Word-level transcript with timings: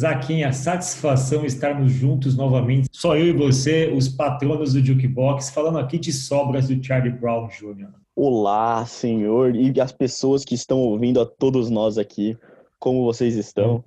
Zaquinha, 0.00 0.50
satisfação 0.50 1.44
estarmos 1.44 1.92
juntos 1.92 2.34
novamente. 2.34 2.88
Só 2.90 3.18
eu 3.18 3.26
e 3.26 3.32
você, 3.32 3.92
os 3.94 4.08
patronos 4.08 4.72
do 4.72 4.82
Jukebox, 4.82 5.50
falando 5.50 5.78
aqui 5.78 5.98
de 5.98 6.10
sobras 6.10 6.68
do 6.68 6.82
Charlie 6.82 7.12
Brown 7.12 7.48
Jr. 7.48 7.90
Olá, 8.16 8.86
senhor, 8.86 9.54
e 9.54 9.78
as 9.78 9.92
pessoas 9.92 10.42
que 10.42 10.54
estão 10.54 10.78
ouvindo, 10.78 11.20
a 11.20 11.26
todos 11.26 11.68
nós 11.68 11.98
aqui, 11.98 12.34
como 12.78 13.04
vocês 13.04 13.36
estão? 13.36 13.84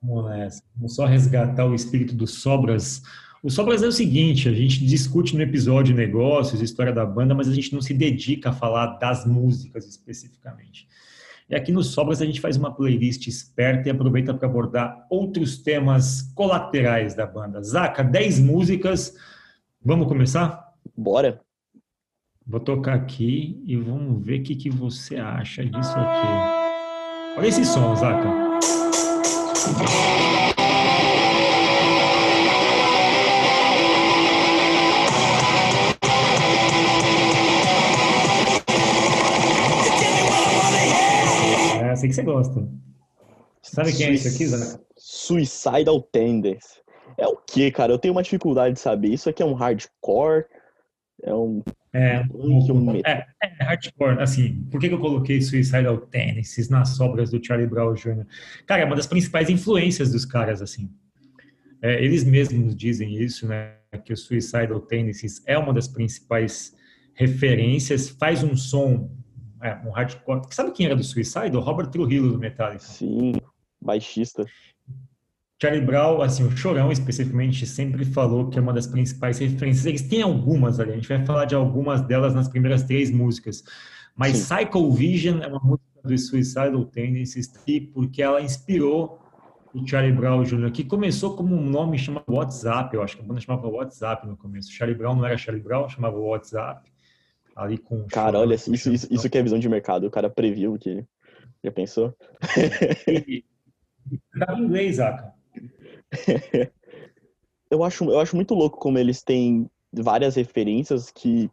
Vamos 0.00 0.30
nessa. 0.30 0.62
Vamos 0.76 0.94
só 0.94 1.04
resgatar 1.04 1.66
o 1.66 1.74
espírito 1.74 2.14
do 2.14 2.26
Sobras. 2.28 3.02
O 3.42 3.50
Sobras 3.50 3.82
é 3.82 3.88
o 3.88 3.92
seguinte: 3.92 4.48
a 4.48 4.52
gente 4.52 4.86
discute 4.86 5.34
no 5.34 5.42
episódio 5.42 5.96
negócios, 5.96 6.60
história 6.60 6.92
da 6.92 7.04
banda, 7.04 7.34
mas 7.34 7.48
a 7.48 7.54
gente 7.54 7.72
não 7.72 7.80
se 7.80 7.92
dedica 7.92 8.50
a 8.50 8.52
falar 8.52 8.98
das 8.98 9.26
músicas 9.26 9.84
especificamente. 9.88 10.86
E 11.48 11.54
aqui 11.54 11.72
no 11.72 11.82
Sobras 11.82 12.22
a 12.22 12.26
gente 12.26 12.40
faz 12.40 12.56
uma 12.56 12.74
playlist 12.74 13.26
esperta 13.26 13.88
e 13.88 13.92
aproveita 13.92 14.32
para 14.32 14.48
abordar 14.48 15.06
outros 15.10 15.58
temas 15.58 16.22
colaterais 16.34 17.14
da 17.14 17.26
banda. 17.26 17.62
Zaca, 17.62 18.02
10 18.02 18.40
músicas. 18.40 19.14
Vamos 19.84 20.08
começar? 20.08 20.72
Bora! 20.96 21.40
Vou 22.46 22.60
tocar 22.60 22.94
aqui 22.94 23.62
e 23.64 23.76
vamos 23.76 24.24
ver 24.24 24.40
o 24.40 24.42
que, 24.42 24.56
que 24.56 24.70
você 24.70 25.16
acha 25.16 25.64
disso 25.64 25.94
aqui. 25.96 27.38
Olha 27.38 27.46
esse 27.46 27.64
som, 27.64 27.94
Zaca. 27.94 28.28
Sei 42.02 42.08
que 42.08 42.14
você 42.14 42.22
gosta. 42.22 42.68
Sabe 43.62 43.92
quem 43.92 44.06
é 44.06 44.12
isso 44.12 44.28
aqui, 44.28 44.46
Zé? 44.46 44.78
Suicidal 44.96 46.02
Tendency. 46.02 46.80
É 47.16 47.26
o 47.26 47.36
que, 47.36 47.70
cara? 47.70 47.92
Eu 47.92 47.98
tenho 47.98 48.14
uma 48.14 48.22
dificuldade 48.22 48.74
de 48.74 48.80
saber. 48.80 49.08
Isso 49.08 49.28
aqui 49.28 49.42
é 49.42 49.46
um 49.46 49.54
hardcore? 49.54 50.44
É 51.22 51.32
um. 51.32 51.62
É, 51.92 52.24
um, 52.34 52.96
é, 53.04 53.26
é 53.42 53.64
hardcore. 53.64 54.20
Assim, 54.20 54.66
por 54.70 54.80
que, 54.80 54.88
que 54.88 54.94
eu 54.94 54.98
coloquei 54.98 55.40
Suicidal 55.40 55.98
Tendencies 55.98 56.68
nas 56.68 56.90
sobras 56.90 57.30
do 57.30 57.44
Charlie 57.44 57.68
Brown 57.68 57.94
Jr.? 57.94 58.26
Cara, 58.66 58.82
é 58.82 58.84
uma 58.84 58.96
das 58.96 59.06
principais 59.06 59.48
influências 59.48 60.10
dos 60.10 60.24
caras, 60.24 60.60
assim. 60.60 60.90
É, 61.80 62.02
eles 62.02 62.24
mesmos 62.24 62.74
dizem 62.74 63.14
isso, 63.14 63.46
né? 63.46 63.74
Que 64.04 64.12
o 64.12 64.16
Suicidal 64.16 64.80
Tendencies 64.80 65.42
é 65.46 65.56
uma 65.56 65.72
das 65.72 65.86
principais 65.86 66.74
referências. 67.14 68.08
Faz 68.08 68.42
um 68.42 68.56
som 68.56 69.08
é, 69.62 69.80
um 69.86 69.90
hardcore. 69.90 70.42
Sabe 70.50 70.72
quem 70.72 70.86
era 70.86 70.96
do 70.96 71.04
Suicide? 71.04 71.56
O 71.56 71.60
Robert 71.60 71.88
Trujillo 71.88 72.32
do 72.32 72.38
Metallica. 72.38 72.80
Sim, 72.80 73.34
baixista. 73.80 74.44
Charlie 75.60 75.86
Brown, 75.86 76.20
assim, 76.20 76.44
o 76.44 76.56
Chorão 76.56 76.90
especificamente, 76.90 77.64
sempre 77.66 78.04
falou 78.04 78.50
que 78.50 78.58
é 78.58 78.62
uma 78.62 78.72
das 78.72 78.88
principais 78.88 79.38
referências. 79.38 79.86
Eles 79.86 80.02
têm 80.02 80.20
algumas 80.20 80.80
ali, 80.80 80.90
a 80.90 80.94
gente 80.96 81.08
vai 81.08 81.24
falar 81.24 81.44
de 81.44 81.54
algumas 81.54 82.02
delas 82.02 82.34
nas 82.34 82.48
primeiras 82.48 82.82
três 82.82 83.12
músicas. 83.12 83.62
Mas 84.16 84.36
Sim. 84.38 84.56
Cycle 84.56 84.90
Vision 84.90 85.40
é 85.40 85.46
uma 85.46 85.60
música 85.60 85.86
do 86.04 86.18
Suicidal 86.18 86.84
Tendencies, 86.86 87.48
porque 87.94 88.20
ela 88.20 88.42
inspirou 88.42 89.20
o 89.72 89.86
Charlie 89.86 90.12
Brown 90.12 90.42
Jr., 90.42 90.72
que 90.72 90.84
começou 90.84 91.36
como 91.36 91.54
um 91.54 91.62
nome 91.62 91.96
chamado 91.96 92.24
WhatsApp, 92.28 92.94
eu 92.94 93.02
acho 93.02 93.16
que 93.16 93.22
a 93.22 93.24
banda 93.24 93.40
chamava 93.40 93.68
WhatsApp 93.68 94.26
no 94.26 94.36
começo. 94.36 94.70
Charlie 94.70 94.98
Brown 94.98 95.14
não 95.14 95.24
era 95.24 95.38
Charlie 95.38 95.62
Brown, 95.62 95.88
chamava 95.88 96.18
WhatsApp 96.18 96.91
ali 97.56 97.78
com. 97.78 98.06
Cara, 98.08 98.38
olha, 98.38 98.54
isso, 98.54 98.72
isso, 98.72 99.08
isso 99.10 99.30
que 99.30 99.38
é 99.38 99.42
visão 99.42 99.58
de 99.58 99.68
mercado. 99.68 100.06
O 100.06 100.10
cara 100.10 100.30
previu 100.30 100.78
que. 100.78 101.04
Já 101.64 101.70
pensou? 101.70 102.14
Tá 104.38 104.58
em 104.58 104.64
inglês, 104.64 104.98
Aka. 104.98 105.32
eu, 107.70 107.84
acho, 107.84 108.04
eu 108.10 108.18
acho 108.18 108.34
muito 108.34 108.52
louco 108.52 108.78
como 108.78 108.98
eles 108.98 109.22
têm 109.22 109.70
várias 109.92 110.34
referências 110.34 111.10
que, 111.10 111.48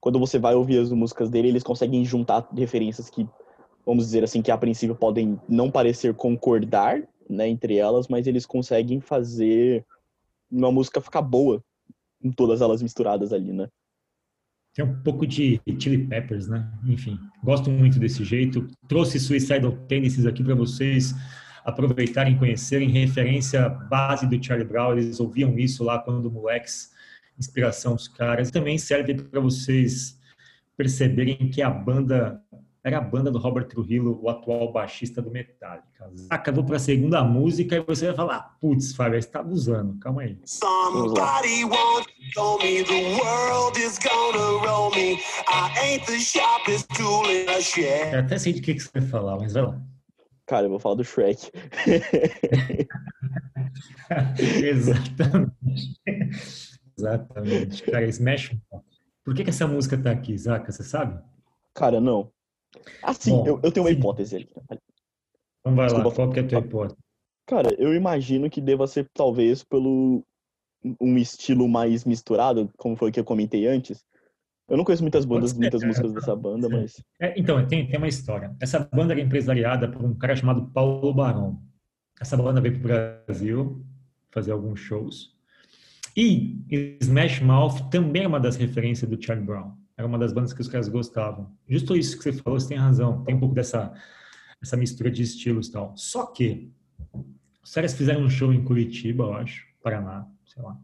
quando 0.00 0.18
você 0.18 0.38
vai 0.38 0.54
ouvir 0.54 0.78
as 0.78 0.92
músicas 0.92 1.28
dele, 1.28 1.48
eles 1.48 1.64
conseguem 1.64 2.04
juntar 2.04 2.48
referências 2.56 3.10
que, 3.10 3.28
vamos 3.84 4.04
dizer 4.04 4.22
assim, 4.22 4.40
que 4.40 4.50
a 4.50 4.56
princípio 4.56 4.94
podem 4.94 5.40
não 5.48 5.70
parecer 5.70 6.14
concordar 6.14 7.02
né, 7.28 7.48
entre 7.48 7.76
elas, 7.76 8.08
mas 8.08 8.26
eles 8.26 8.46
conseguem 8.46 9.00
fazer 9.00 9.84
uma 10.50 10.72
música 10.72 11.00
ficar 11.00 11.22
boa 11.22 11.62
com 12.22 12.32
todas 12.32 12.60
elas 12.60 12.82
misturadas 12.82 13.32
ali, 13.32 13.52
né? 13.52 13.68
Tem 14.74 14.84
um 14.84 15.02
pouco 15.02 15.26
de 15.26 15.60
Chili 15.78 16.06
Peppers, 16.06 16.46
né? 16.46 16.70
Enfim, 16.86 17.18
gosto 17.42 17.70
muito 17.70 17.98
desse 17.98 18.24
jeito. 18.24 18.66
Trouxe 18.86 19.18
Suicidal 19.18 19.72
Tendencies 19.88 20.26
aqui 20.26 20.42
para 20.44 20.54
vocês 20.54 21.14
aproveitarem 21.64 22.38
conhecerem. 22.38 22.90
Referência 22.90 23.68
base 23.68 24.26
do 24.26 24.42
Charlie 24.42 24.66
Brown, 24.66 24.92
eles 24.92 25.20
ouviam 25.20 25.58
isso 25.58 25.82
lá 25.84 25.98
quando 25.98 26.30
moleques, 26.30 26.92
inspiração 27.38 27.94
dos 27.94 28.08
caras. 28.08 28.50
Também 28.50 28.78
serve 28.78 29.14
para 29.14 29.40
vocês 29.40 30.18
perceberem 30.76 31.36
que 31.50 31.60
a 31.60 31.68
banda 31.68 32.40
era 32.88 32.98
a 32.98 33.00
banda 33.00 33.30
do 33.30 33.38
Robert 33.38 33.66
Trujillo, 33.66 34.18
o 34.22 34.28
atual 34.28 34.72
baixista 34.72 35.20
do 35.20 35.30
Metallica. 35.30 36.10
Acabou 36.30 36.64
para 36.64 36.76
a 36.76 36.80
segunda 36.80 37.22
música 37.22 37.76
e 37.76 37.80
você 37.80 38.06
vai 38.06 38.14
falar, 38.14 38.56
putz, 38.60 38.94
Fábio, 38.94 39.20
você 39.20 39.28
tá 39.28 39.40
abusando, 39.40 39.98
calma 39.98 40.22
aí. 40.22 40.38
Somebody 40.44 41.64
won't 41.64 42.08
show 42.32 42.58
me 42.58 42.82
the 42.82 43.20
world 43.22 43.78
is 43.78 43.98
gonna 43.98 44.66
roll 44.66 44.90
me. 44.92 45.20
I 45.48 45.70
ain't 45.82 46.06
the 46.06 46.18
sharpest 46.18 46.88
tool 46.96 47.30
in 47.30 47.48
a 47.48 47.60
shed. 47.60 48.14
Eu 48.14 48.20
até 48.20 48.38
sei 48.38 48.54
de 48.54 48.60
que, 48.60 48.74
que 48.74 48.80
você 48.80 48.90
vai 49.00 49.08
falar, 49.08 49.36
mas 49.36 49.52
vai 49.52 49.62
lá. 49.64 49.80
Cara, 50.46 50.64
eu 50.64 50.70
vou 50.70 50.78
falar 50.78 50.94
do 50.94 51.04
Shrek. 51.04 51.52
Exatamente. 54.64 56.00
Exatamente. 56.98 57.82
Cara, 57.82 58.06
Smash. 58.06 58.56
Por 59.22 59.34
que, 59.34 59.44
que 59.44 59.50
essa 59.50 59.66
música 59.66 59.98
tá 59.98 60.10
aqui, 60.10 60.38
Zaca? 60.38 60.72
Você 60.72 60.82
sabe? 60.82 61.22
Cara, 61.74 62.00
não. 62.00 62.32
Assim, 63.02 63.30
Bom, 63.30 63.46
eu, 63.46 63.60
eu, 63.62 63.72
tenho 63.72 63.84
uma 63.84 63.92
sim. 63.92 63.98
hipótese 63.98 64.36
ali. 64.36 64.48
Então 65.60 65.74
vai 65.74 65.86
Desculpa, 65.86 66.08
lá, 66.08 66.14
qual 66.14 66.30
que 66.30 66.40
é 66.40 66.42
a 66.42 66.46
tua 66.46 66.58
hipótese? 66.58 66.98
Cara, 67.46 67.74
eu 67.78 67.94
imagino 67.94 68.50
que 68.50 68.60
deva 68.60 68.86
ser 68.86 69.08
talvez 69.14 69.64
pelo 69.64 70.22
um 71.00 71.16
estilo 71.16 71.68
mais 71.68 72.04
misturado, 72.04 72.70
como 72.76 72.96
foi 72.96 73.10
o 73.10 73.12
que 73.12 73.18
eu 73.18 73.24
comentei 73.24 73.66
antes. 73.66 74.04
Eu 74.68 74.76
não 74.76 74.84
conheço 74.84 75.02
muitas 75.02 75.24
bandas, 75.24 75.54
muitas 75.54 75.82
músicas 75.82 76.12
dessa 76.12 76.36
banda, 76.36 76.68
mas. 76.68 77.02
É, 77.18 77.38
então, 77.38 77.66
tem, 77.66 77.88
tem 77.88 77.96
uma 77.96 78.06
história. 78.06 78.54
Essa 78.60 78.78
banda 78.78 79.14
era 79.14 79.20
empresariada 79.20 79.88
por 79.90 80.04
um 80.04 80.14
cara 80.14 80.36
chamado 80.36 80.66
Paulo 80.66 81.14
Barão. 81.14 81.62
Essa 82.20 82.36
banda 82.36 82.60
veio 82.60 82.78
para 82.78 83.22
o 83.22 83.24
Brasil 83.26 83.82
fazer 84.30 84.52
alguns 84.52 84.78
shows. 84.78 85.34
E 86.14 86.60
Smash 87.00 87.40
Mouth 87.40 87.88
também 87.90 88.24
é 88.24 88.28
uma 88.28 88.40
das 88.40 88.56
referências 88.56 89.08
do 89.08 89.22
Charlie 89.22 89.46
Brown 89.46 89.77
era 89.98 90.06
uma 90.06 90.16
das 90.16 90.32
bandas 90.32 90.52
que 90.52 90.60
os 90.60 90.68
caras 90.68 90.88
gostavam. 90.88 91.50
Justo 91.68 91.96
isso 91.96 92.16
que 92.16 92.22
você 92.22 92.32
falou, 92.32 92.58
você 92.58 92.68
tem 92.68 92.78
razão. 92.78 93.24
Tem 93.24 93.34
um 93.34 93.40
pouco 93.40 93.54
dessa 93.54 93.92
essa 94.62 94.76
mistura 94.76 95.10
de 95.10 95.22
estilos 95.22 95.68
e 95.68 95.72
tal. 95.72 95.92
Só 95.96 96.26
que 96.26 96.70
os 97.62 97.72
caras 97.72 97.94
fizeram 97.94 98.22
um 98.22 98.30
show 98.30 98.52
em 98.52 98.62
Curitiba, 98.62 99.24
eu 99.24 99.34
acho, 99.34 99.66
Paraná, 99.82 100.26
sei 100.46 100.62
lá. 100.62 100.76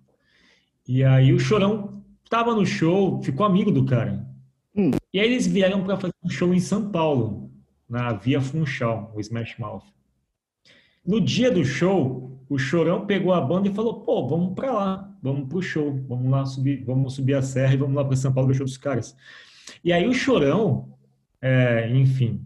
E 0.86 1.02
aí 1.02 1.32
o 1.32 1.38
Chorão 1.38 2.04
tava 2.28 2.54
no 2.54 2.66
show, 2.66 3.22
ficou 3.22 3.46
amigo 3.46 3.70
do 3.70 3.84
cara. 3.84 4.28
Hum. 4.76 4.90
E 5.12 5.20
aí 5.20 5.26
eles 5.26 5.46
vieram 5.46 5.82
para 5.82 5.96
fazer 5.96 6.14
um 6.22 6.28
show 6.28 6.52
em 6.52 6.60
São 6.60 6.90
Paulo, 6.90 7.50
na 7.88 8.12
Via 8.12 8.40
Funchal, 8.40 9.12
o 9.14 9.20
Smash 9.20 9.56
Mouth. 9.58 9.84
No 11.06 11.20
dia 11.20 11.50
do 11.50 11.64
show, 11.64 12.40
o 12.48 12.58
Chorão 12.58 13.06
pegou 13.06 13.32
a 13.32 13.40
banda 13.40 13.68
e 13.68 13.74
falou: 13.74 14.00
pô, 14.00 14.26
vamos 14.26 14.54
para 14.54 14.72
lá, 14.72 15.16
vamos 15.22 15.48
pro 15.48 15.60
show, 15.60 15.92
vamos 16.08 16.30
lá 16.30 16.44
subir, 16.46 16.82
vamos 16.84 17.14
subir 17.14 17.34
a 17.34 17.42
serra 17.42 17.74
e 17.74 17.76
vamos 17.76 17.94
lá 17.94 18.04
para 18.04 18.16
São 18.16 18.32
Paulo 18.32 18.48
ver 18.48 18.54
o 18.54 18.56
show 18.56 18.66
dos 18.66 18.78
caras. 18.78 19.16
E 19.82 19.92
aí 19.92 20.06
o 20.06 20.14
Chorão, 20.14 20.96
é, 21.42 21.90
enfim, 21.94 22.44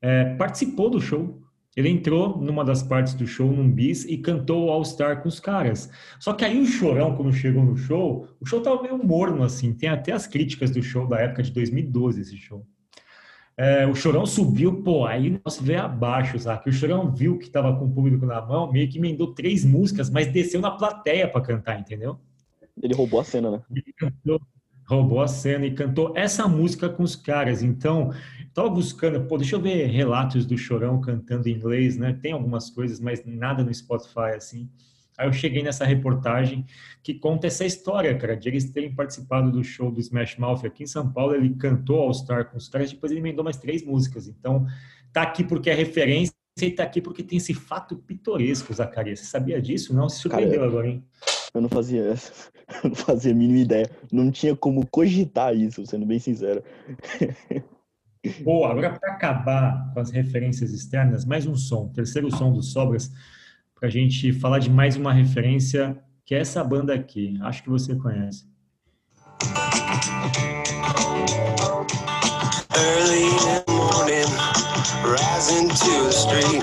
é, 0.00 0.34
participou 0.34 0.90
do 0.90 1.00
show. 1.00 1.38
Ele 1.76 1.88
entrou 1.88 2.36
numa 2.36 2.64
das 2.64 2.82
partes 2.82 3.14
do 3.14 3.26
show, 3.28 3.50
num 3.50 3.70
bis, 3.70 4.04
e 4.04 4.18
cantou 4.18 4.70
All 4.70 4.84
Star 4.84 5.22
com 5.22 5.28
os 5.28 5.38
caras. 5.38 5.88
Só 6.18 6.32
que 6.32 6.44
aí 6.44 6.60
o 6.60 6.66
Chorão, 6.66 7.14
quando 7.14 7.32
chegou 7.32 7.64
no 7.64 7.76
show, 7.76 8.26
o 8.40 8.44
show 8.44 8.60
tava 8.60 8.82
meio 8.82 8.98
morno, 8.98 9.44
assim. 9.44 9.72
Tem 9.72 9.88
até 9.88 10.10
as 10.10 10.26
críticas 10.26 10.72
do 10.72 10.82
show 10.82 11.06
da 11.06 11.20
época 11.20 11.44
de 11.44 11.52
2012, 11.52 12.20
esse 12.22 12.36
show. 12.36 12.66
É, 13.60 13.86
o 13.86 13.94
Chorão 13.94 14.24
subiu, 14.24 14.82
pô, 14.82 15.04
aí 15.04 15.28
o 15.28 15.32
negócio 15.32 15.62
veio 15.62 15.82
abaixo, 15.82 16.38
sabe? 16.38 16.70
O 16.70 16.72
Chorão 16.72 17.14
viu 17.14 17.36
que 17.36 17.50
tava 17.50 17.76
com 17.76 17.84
o 17.84 17.92
público 17.92 18.24
na 18.24 18.40
mão, 18.40 18.72
meio 18.72 18.88
que 18.88 18.96
emendou 18.96 19.34
três 19.34 19.66
músicas, 19.66 20.08
mas 20.08 20.32
desceu 20.32 20.62
na 20.62 20.70
plateia 20.70 21.28
para 21.28 21.42
cantar, 21.42 21.78
entendeu? 21.78 22.18
Ele 22.82 22.94
roubou 22.94 23.20
a 23.20 23.24
cena, 23.24 23.50
né? 23.50 23.60
Ele 23.70 23.92
cantou, 23.92 24.40
roubou 24.88 25.20
a 25.20 25.28
cena 25.28 25.66
e 25.66 25.74
cantou 25.74 26.16
essa 26.16 26.48
música 26.48 26.88
com 26.88 27.02
os 27.02 27.14
caras. 27.14 27.62
Então, 27.62 28.14
tava 28.54 28.70
buscando, 28.70 29.20
pô, 29.26 29.36
deixa 29.36 29.56
eu 29.56 29.60
ver 29.60 29.88
relatos 29.88 30.46
do 30.46 30.56
Chorão 30.56 30.98
cantando 30.98 31.46
em 31.46 31.52
inglês, 31.52 31.98
né? 31.98 32.14
Tem 32.14 32.32
algumas 32.32 32.70
coisas, 32.70 32.98
mas 32.98 33.22
nada 33.26 33.62
no 33.62 33.74
Spotify 33.74 34.36
assim. 34.36 34.70
Aí 35.20 35.28
eu 35.28 35.34
cheguei 35.34 35.62
nessa 35.62 35.84
reportagem 35.84 36.64
que 37.02 37.12
conta 37.12 37.46
essa 37.46 37.62
história, 37.62 38.16
cara, 38.16 38.34
de 38.34 38.48
eles 38.48 38.70
terem 38.70 38.94
participado 38.94 39.52
do 39.52 39.62
show 39.62 39.90
do 39.90 40.00
Smash 40.00 40.38
Mouth 40.38 40.64
aqui 40.64 40.84
em 40.84 40.86
São 40.86 41.12
Paulo. 41.12 41.34
Ele 41.34 41.50
cantou 41.56 42.00
All 42.00 42.14
Star 42.14 42.50
com 42.50 42.56
os 42.56 42.70
caras, 42.70 42.90
depois 42.90 43.12
ele 43.12 43.20
emendou 43.20 43.44
mais 43.44 43.58
três 43.58 43.84
músicas. 43.84 44.26
Então, 44.26 44.66
tá 45.12 45.20
aqui 45.20 45.44
porque 45.44 45.68
é 45.68 45.74
referência, 45.74 46.32
está 46.58 46.84
aqui 46.84 47.02
porque 47.02 47.22
tem 47.22 47.36
esse 47.36 47.52
fato 47.52 47.96
pitoresco, 47.96 48.72
Zacarias. 48.72 49.20
Você 49.20 49.26
sabia 49.26 49.60
disso? 49.60 49.94
Não? 49.94 50.08
Se 50.08 50.20
surpreendeu 50.20 50.60
Cara, 50.60 50.70
agora, 50.70 50.88
hein? 50.88 51.04
Eu 51.52 51.60
não 51.60 51.68
fazia 51.68 52.00
eu 52.82 52.88
não 52.88 52.94
fazia 52.94 53.32
a 53.32 53.34
mínima 53.34 53.58
ideia. 53.58 53.90
Não 54.10 54.30
tinha 54.30 54.56
como 54.56 54.86
cogitar 54.86 55.54
isso, 55.54 55.84
sendo 55.84 56.06
bem 56.06 56.18
sincero. 56.18 56.64
Pô, 58.42 58.64
agora 58.64 58.98
para 58.98 59.12
acabar 59.12 59.92
com 59.92 60.00
as 60.00 60.10
referências 60.10 60.72
externas, 60.72 61.26
mais 61.26 61.46
um 61.46 61.54
som, 61.54 61.88
terceiro 61.88 62.30
som 62.34 62.50
dos 62.52 62.72
Sobras, 62.72 63.10
para 63.80 63.88
a 63.88 63.90
gente 63.90 64.30
falar 64.34 64.58
de 64.58 64.68
mais 64.68 64.94
uma 64.94 65.10
referência, 65.10 65.98
que 66.26 66.34
é 66.34 66.40
essa 66.40 66.62
banda 66.62 66.94
aqui. 66.94 67.38
Acho 67.40 67.62
que 67.62 67.70
você 67.70 67.96
conhece. 67.96 68.44
Early 72.76 73.24
in 73.24 73.38
the 73.38 73.64
morning, 73.72 74.28
rising 75.02 75.68
to 75.68 76.04
the 76.04 76.10
street, 76.10 76.62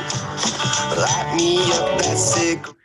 light 0.96 1.36
me 1.36 1.58
up 1.74 1.98
that 2.04 2.18
cigarette. 2.18 2.78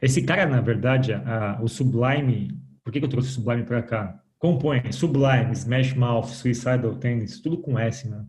Esse 0.00 0.22
cara, 0.22 0.46
na 0.46 0.60
verdade, 0.60 1.12
a, 1.12 1.58
o 1.60 1.66
Sublime, 1.66 2.56
por 2.84 2.92
que, 2.92 3.00
que 3.00 3.06
eu 3.06 3.10
trouxe 3.10 3.30
o 3.30 3.32
Sublime 3.32 3.64
para 3.64 3.82
cá? 3.82 4.22
Compõe 4.38 4.92
Sublime, 4.92 5.52
Smash 5.52 5.94
Mouth, 5.94 6.26
Suicidal 6.26 6.94
Tendencies, 6.96 7.40
tudo 7.40 7.58
com 7.58 7.76
S, 7.76 8.08
né? 8.08 8.24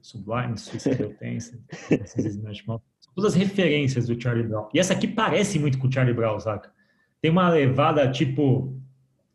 Sublime, 0.00 0.56
Suicidal 0.56 1.10
Tendencies, 1.20 1.60
Smash 2.16 2.64
Mouth. 2.64 2.89
Todas 3.14 3.32
as 3.32 3.38
referências 3.38 4.06
do 4.06 4.20
Charlie 4.20 4.46
Brown. 4.46 4.68
E 4.72 4.78
essa 4.78 4.92
aqui 4.92 5.08
parece 5.08 5.58
muito 5.58 5.78
com 5.78 5.88
o 5.88 5.92
Charlie 5.92 6.14
Brown, 6.14 6.38
saca? 6.38 6.72
Tem 7.20 7.30
uma 7.30 7.50
levada, 7.50 8.10
tipo, 8.10 8.74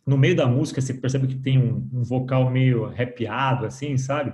no 0.06 0.18
meio 0.18 0.36
da 0.36 0.48
música, 0.48 0.81
você 0.81 0.94
percebe 0.94 1.27
que 1.27 1.36
tem 1.36 1.57
um, 1.57 1.88
um 1.94 2.04
vocal 2.04 2.50
meio 2.50 2.86
rapeado, 2.86 3.66
assim, 3.66 3.98
sabe? 3.98 4.33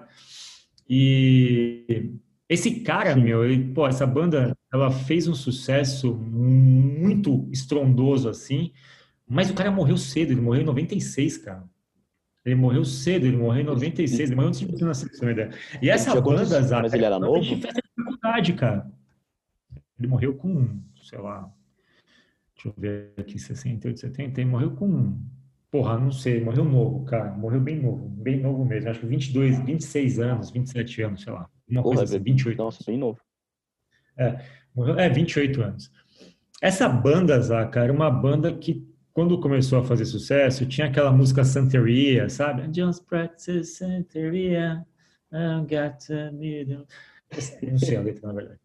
E 0.90 2.12
esse 2.50 2.82
cara, 2.82 3.16
meu, 3.16 3.46
ele, 3.46 3.74
pô, 3.74 3.88
essa 3.88 4.06
banda, 4.06 4.56
ela 4.74 4.92
fez 4.92 5.28
um 5.28 5.34
sucesso 5.34 6.14
muito 6.14 7.48
estrondoso, 7.52 8.28
assim, 8.28 8.74
mas 9.28 9.50
o 9.50 9.54
cara 9.54 9.72
morreu 9.72 9.96
cedo, 9.96 10.32
ele 10.32 10.42
morreu 10.42 10.64
em 10.64 10.66
96, 10.66 11.38
cara. 11.38 11.64
Ele 12.44 12.56
morreu 12.56 12.84
cedo, 12.84 13.26
ele 13.26 13.38
morreu 13.38 13.62
em 13.62 13.66
96, 13.66 14.20
ele 14.20 14.36
morreu 14.36 14.50
antes 14.50 14.60
de 14.60 14.66
você 14.66 14.84
nascer, 14.84 15.32
ideia. 15.32 15.52
E 15.82 15.90
essa 15.90 16.20
banda, 16.20 16.62
Zaca, 16.62 16.82
mas 16.84 16.94
ele 16.94 17.06
era 17.06 17.20
novo? 17.20 17.40
de 17.40 17.62
faculdade, 17.62 18.54
cara. 18.54 18.92
Ele 20.01 20.07
morreu 20.07 20.36
com, 20.36 20.81
sei 21.03 21.19
lá, 21.19 21.51
deixa 22.56 22.69
eu 22.69 22.74
ver 22.77 23.13
aqui, 23.18 23.38
68, 23.38 24.00
70, 24.00 24.42
ele 24.42 24.50
morreu 24.50 24.71
com, 24.71 25.19
porra, 25.69 25.98
não 26.00 26.12
sei, 26.12 26.44
morreu 26.44 26.65
novo, 26.65 27.06
cara, 27.06 27.31
morreu 27.31 27.62
bem 27.62 27.80
novo, 27.80 28.09
bem 28.09 28.42
novo 28.42 28.65
mesmo, 28.65 28.89
acho 28.89 29.00
que 29.00 29.06
22, 29.06 29.59
26 29.63 30.19
anos, 30.19 30.50
27 30.51 31.01
anos, 31.03 31.21
sei 31.21 31.33
lá, 31.33 31.48
uma 31.69 31.83
Porra, 31.83 31.98
coisa 31.98 32.15
assim, 32.15 32.24
28. 32.24 32.57
Nossa, 32.57 32.83
bem 32.86 32.98
novo. 32.98 33.19
É, 34.18 34.44
morreu, 34.75 35.00
é, 35.00 35.09
28 35.09 35.62
anos. 35.62 35.92
Essa 36.62 36.89
banda, 36.89 37.39
Zaca, 37.39 37.80
era 37.80 37.94
uma 37.94 38.12
banda 38.12 38.54
que 38.54 38.88
quando 39.13 39.39
começou 39.39 39.80
a 39.80 39.83
fazer 39.83 40.06
sucesso, 40.06 40.65
tinha 40.65 40.88
aquela 40.88 41.12
música 41.12 41.44
Santeria, 41.44 42.30
sabe? 42.30 42.69
Just 42.74 43.06
practice 43.06 43.77
Santeria, 43.77 44.86
I 45.31 45.62
got 45.62 46.06
to 46.07 46.31
meet. 46.33 46.69
Não 47.63 47.78
sei 47.78 47.95
a 47.95 48.01
letra, 48.01 48.28
na 48.28 48.33
verdade. 48.33 48.60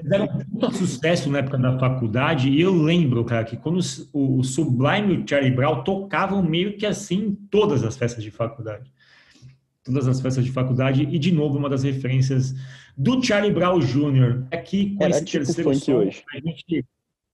Fizeram 0.00 0.28
um 0.52 0.72
sucesso 0.72 1.30
na 1.30 1.38
época 1.38 1.58
da 1.58 1.78
faculdade 1.78 2.48
e 2.48 2.60
eu 2.60 2.74
lembro, 2.74 3.24
cara, 3.24 3.44
que 3.44 3.56
quando 3.56 3.78
o 4.12 4.42
Sublime 4.42 5.14
e 5.14 5.18
o 5.18 5.28
Charlie 5.28 5.52
Brown 5.52 5.84
tocavam 5.84 6.42
meio 6.42 6.76
que 6.76 6.84
assim 6.84 7.26
em 7.26 7.34
todas 7.34 7.84
as 7.84 7.96
festas 7.96 8.24
de 8.24 8.30
faculdade. 8.30 8.92
Todas 9.84 10.08
as 10.08 10.20
festas 10.20 10.44
de 10.44 10.50
faculdade 10.50 11.02
e, 11.02 11.18
de 11.18 11.32
novo, 11.32 11.56
uma 11.56 11.68
das 11.68 11.84
referências 11.84 12.54
do 12.96 13.22
Charlie 13.22 13.52
Brown 13.52 13.78
Jr. 13.78 14.46
Aqui, 14.50 14.94
com 14.94 15.04
Era 15.04 15.12
esse 15.12 15.24
tipo 15.24 15.44
terceiro 15.44 15.74
som, 15.74 15.92
hoje. 15.94 16.24
a 16.34 16.38
gente 16.38 16.84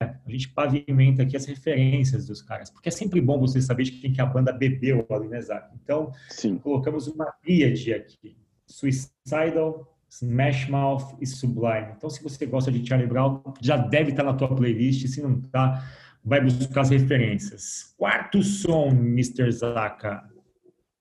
a 0.00 0.30
gente 0.30 0.50
pavimenta 0.50 1.22
aqui 1.22 1.38
as 1.38 1.46
referências 1.46 2.26
dos 2.26 2.42
caras, 2.42 2.68
porque 2.68 2.90
é 2.90 2.92
sempre 2.92 3.18
bom 3.18 3.40
você 3.40 3.62
saber 3.62 3.84
de 3.84 3.92
quem 3.92 4.12
que 4.12 4.20
a 4.20 4.26
banda 4.26 4.52
bebeu 4.52 5.06
ali, 5.08 5.26
né, 5.26 5.40
Zac? 5.40 5.74
Então, 5.82 6.12
Sim. 6.28 6.58
colocamos 6.58 7.06
uma 7.06 7.24
tríade 7.42 7.94
aqui. 7.94 8.36
Suicidal, 8.66 9.96
Smash 10.08 10.68
Mouth 10.68 11.16
e 11.20 11.26
Sublime. 11.26 11.92
Então, 11.96 12.08
se 12.10 12.22
você 12.22 12.46
gosta 12.46 12.70
de 12.70 12.86
Charlie 12.86 13.08
Brown, 13.08 13.42
já 13.60 13.76
deve 13.76 14.10
estar 14.10 14.22
na 14.22 14.34
tua 14.34 14.54
playlist. 14.54 15.06
Se 15.08 15.22
não 15.22 15.40
tá, 15.40 15.84
vai 16.24 16.40
buscar 16.40 16.82
as 16.82 16.90
referências. 16.90 17.94
Quarto 17.96 18.42
som, 18.42 18.88
Mr. 18.88 19.50
Zaka. 19.52 20.28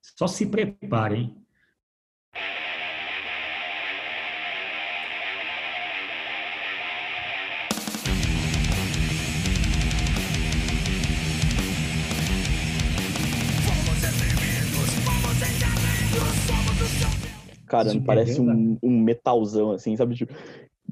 Só 0.02 0.28
se 0.28 0.46
preparem. 0.46 1.36
Cara, 17.66 17.90
parece 18.06 18.40
um, 18.40 18.78
um 18.82 19.00
metalzão, 19.00 19.72
assim, 19.72 19.96
sabe? 19.96 20.16
Tipo, 20.16 20.34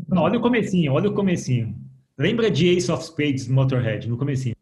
Não, 0.08 0.24
olha 0.24 0.40
o 0.40 0.42
comecinho, 0.42 0.94
olha 0.94 1.10
o 1.10 1.14
comecinho. 1.14 1.76
Lembra 2.18 2.50
de 2.50 2.68
Ace 2.70 2.92
of 2.92 3.04
Spades 3.04 3.48
Motorhead 3.48 4.08
no 4.08 4.18
comecinho? 4.18 4.56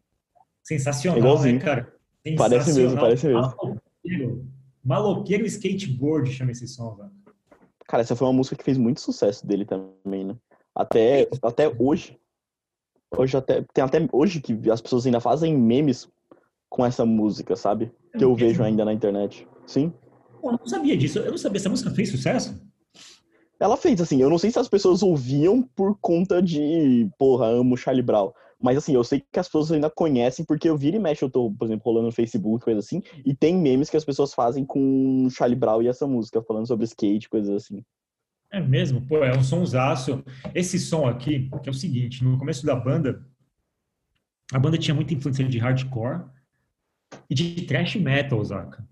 Sensacional, 0.64 1.20
Igualzinho. 1.20 1.56
né, 1.56 1.62
cara? 1.62 1.94
Parece 2.38 2.68
mesmo, 2.74 2.92
Sensacional. 2.92 3.04
parece 3.04 3.28
mesmo. 3.28 3.42
Maloqueiro. 3.42 4.46
Maloqueiro 4.84 5.46
Skateboard 5.46 6.32
chama 6.32 6.52
esse 6.52 6.68
som, 6.68 6.96
velho. 6.96 7.12
Cara, 7.88 8.02
essa 8.02 8.16
foi 8.16 8.28
uma 8.28 8.34
música 8.34 8.56
que 8.56 8.64
fez 8.64 8.78
muito 8.78 9.02
sucesso 9.02 9.46
dele 9.46 9.66
também, 9.66 10.24
né? 10.24 10.36
Até, 10.74 11.28
até 11.42 11.68
hoje. 11.78 12.18
Hoje 13.18 13.36
até, 13.36 13.66
tem 13.74 13.84
até 13.84 14.08
hoje 14.14 14.40
que 14.40 14.58
as 14.72 14.80
pessoas 14.80 15.06
ainda 15.06 15.20
fazem 15.20 15.58
memes 15.58 16.10
com 16.70 16.86
essa 16.86 17.06
música, 17.06 17.56
sabe? 17.58 17.92
Que 18.18 18.24
eu 18.24 18.34
vejo 18.34 18.64
ainda 18.64 18.86
na 18.86 18.94
internet. 18.94 19.46
Sim. 19.68 19.94
Pô, 20.42 20.50
eu 20.50 20.58
não 20.58 20.66
sabia 20.66 20.98
disso. 20.98 21.20
Eu 21.20 21.32
não 21.32 21.38
sabia. 21.38 21.60
Essa 21.60 21.70
música 21.70 21.92
fez 21.92 22.10
sucesso? 22.10 22.60
Ela 23.60 23.78
fez, 23.78 24.02
assim, 24.02 24.20
eu 24.20 24.30
não 24.30 24.40
sei 24.40 24.50
se 24.50 24.58
as 24.58 24.68
pessoas 24.68 25.04
ouviam 25.04 25.62
por 25.62 25.96
conta 26.02 26.42
de, 26.42 27.08
porra, 27.20 27.46
amo 27.46 27.78
Charlie 27.78 28.02
Brown. 28.02 28.32
Mas 28.60 28.78
assim, 28.78 28.94
eu 28.96 29.04
sei 29.04 29.24
que 29.32 29.40
as 29.40 29.48
pessoas 29.48 29.72
ainda 29.72 29.90
conhecem, 29.90 30.44
porque 30.44 30.68
eu 30.68 30.76
viro 30.76 30.98
e 30.98 31.00
mexo, 31.00 31.26
eu 31.26 31.30
tô, 31.30 31.52
por 31.52 31.66
exemplo, 31.66 31.84
rolando 31.86 32.08
no 32.08 32.12
Facebook, 32.12 32.64
coisa 32.64 32.80
assim, 32.80 33.04
e 33.24 33.36
tem 33.36 33.56
memes 33.56 33.90
que 33.90 33.98
as 33.98 34.06
pessoas 34.06 34.34
fazem 34.34 34.66
com 34.66 35.28
Charlie 35.30 35.58
Brown 35.58 35.82
e 35.82 35.88
essa 35.88 36.08
música, 36.08 36.42
falando 36.42 36.68
sobre 36.68 36.86
skate, 36.86 37.30
coisas 37.30 37.56
assim. 37.56 37.84
É 38.52 38.60
mesmo? 38.60 39.02
Pô, 39.08 39.24
é 39.24 39.36
um 39.36 39.44
sonsaço. 39.44 40.24
Esse 40.54 40.78
som 40.80 41.08
aqui, 41.08 41.50
que 41.62 41.70
é 41.70 41.72
o 41.72 41.76
seguinte, 41.76 42.24
no 42.24 42.38
começo 42.38 42.66
da 42.66 42.76
banda, 42.76 43.24
a 44.52 44.60
banda 44.60 44.78
tinha 44.78 44.94
muita 44.94 45.14
influência 45.14 45.48
de 45.48 45.58
hardcore 45.58 46.26
e 47.30 47.36
de 47.36 47.62
thrash 47.66 47.96
metal, 47.96 48.44
Zaca. 48.44 48.88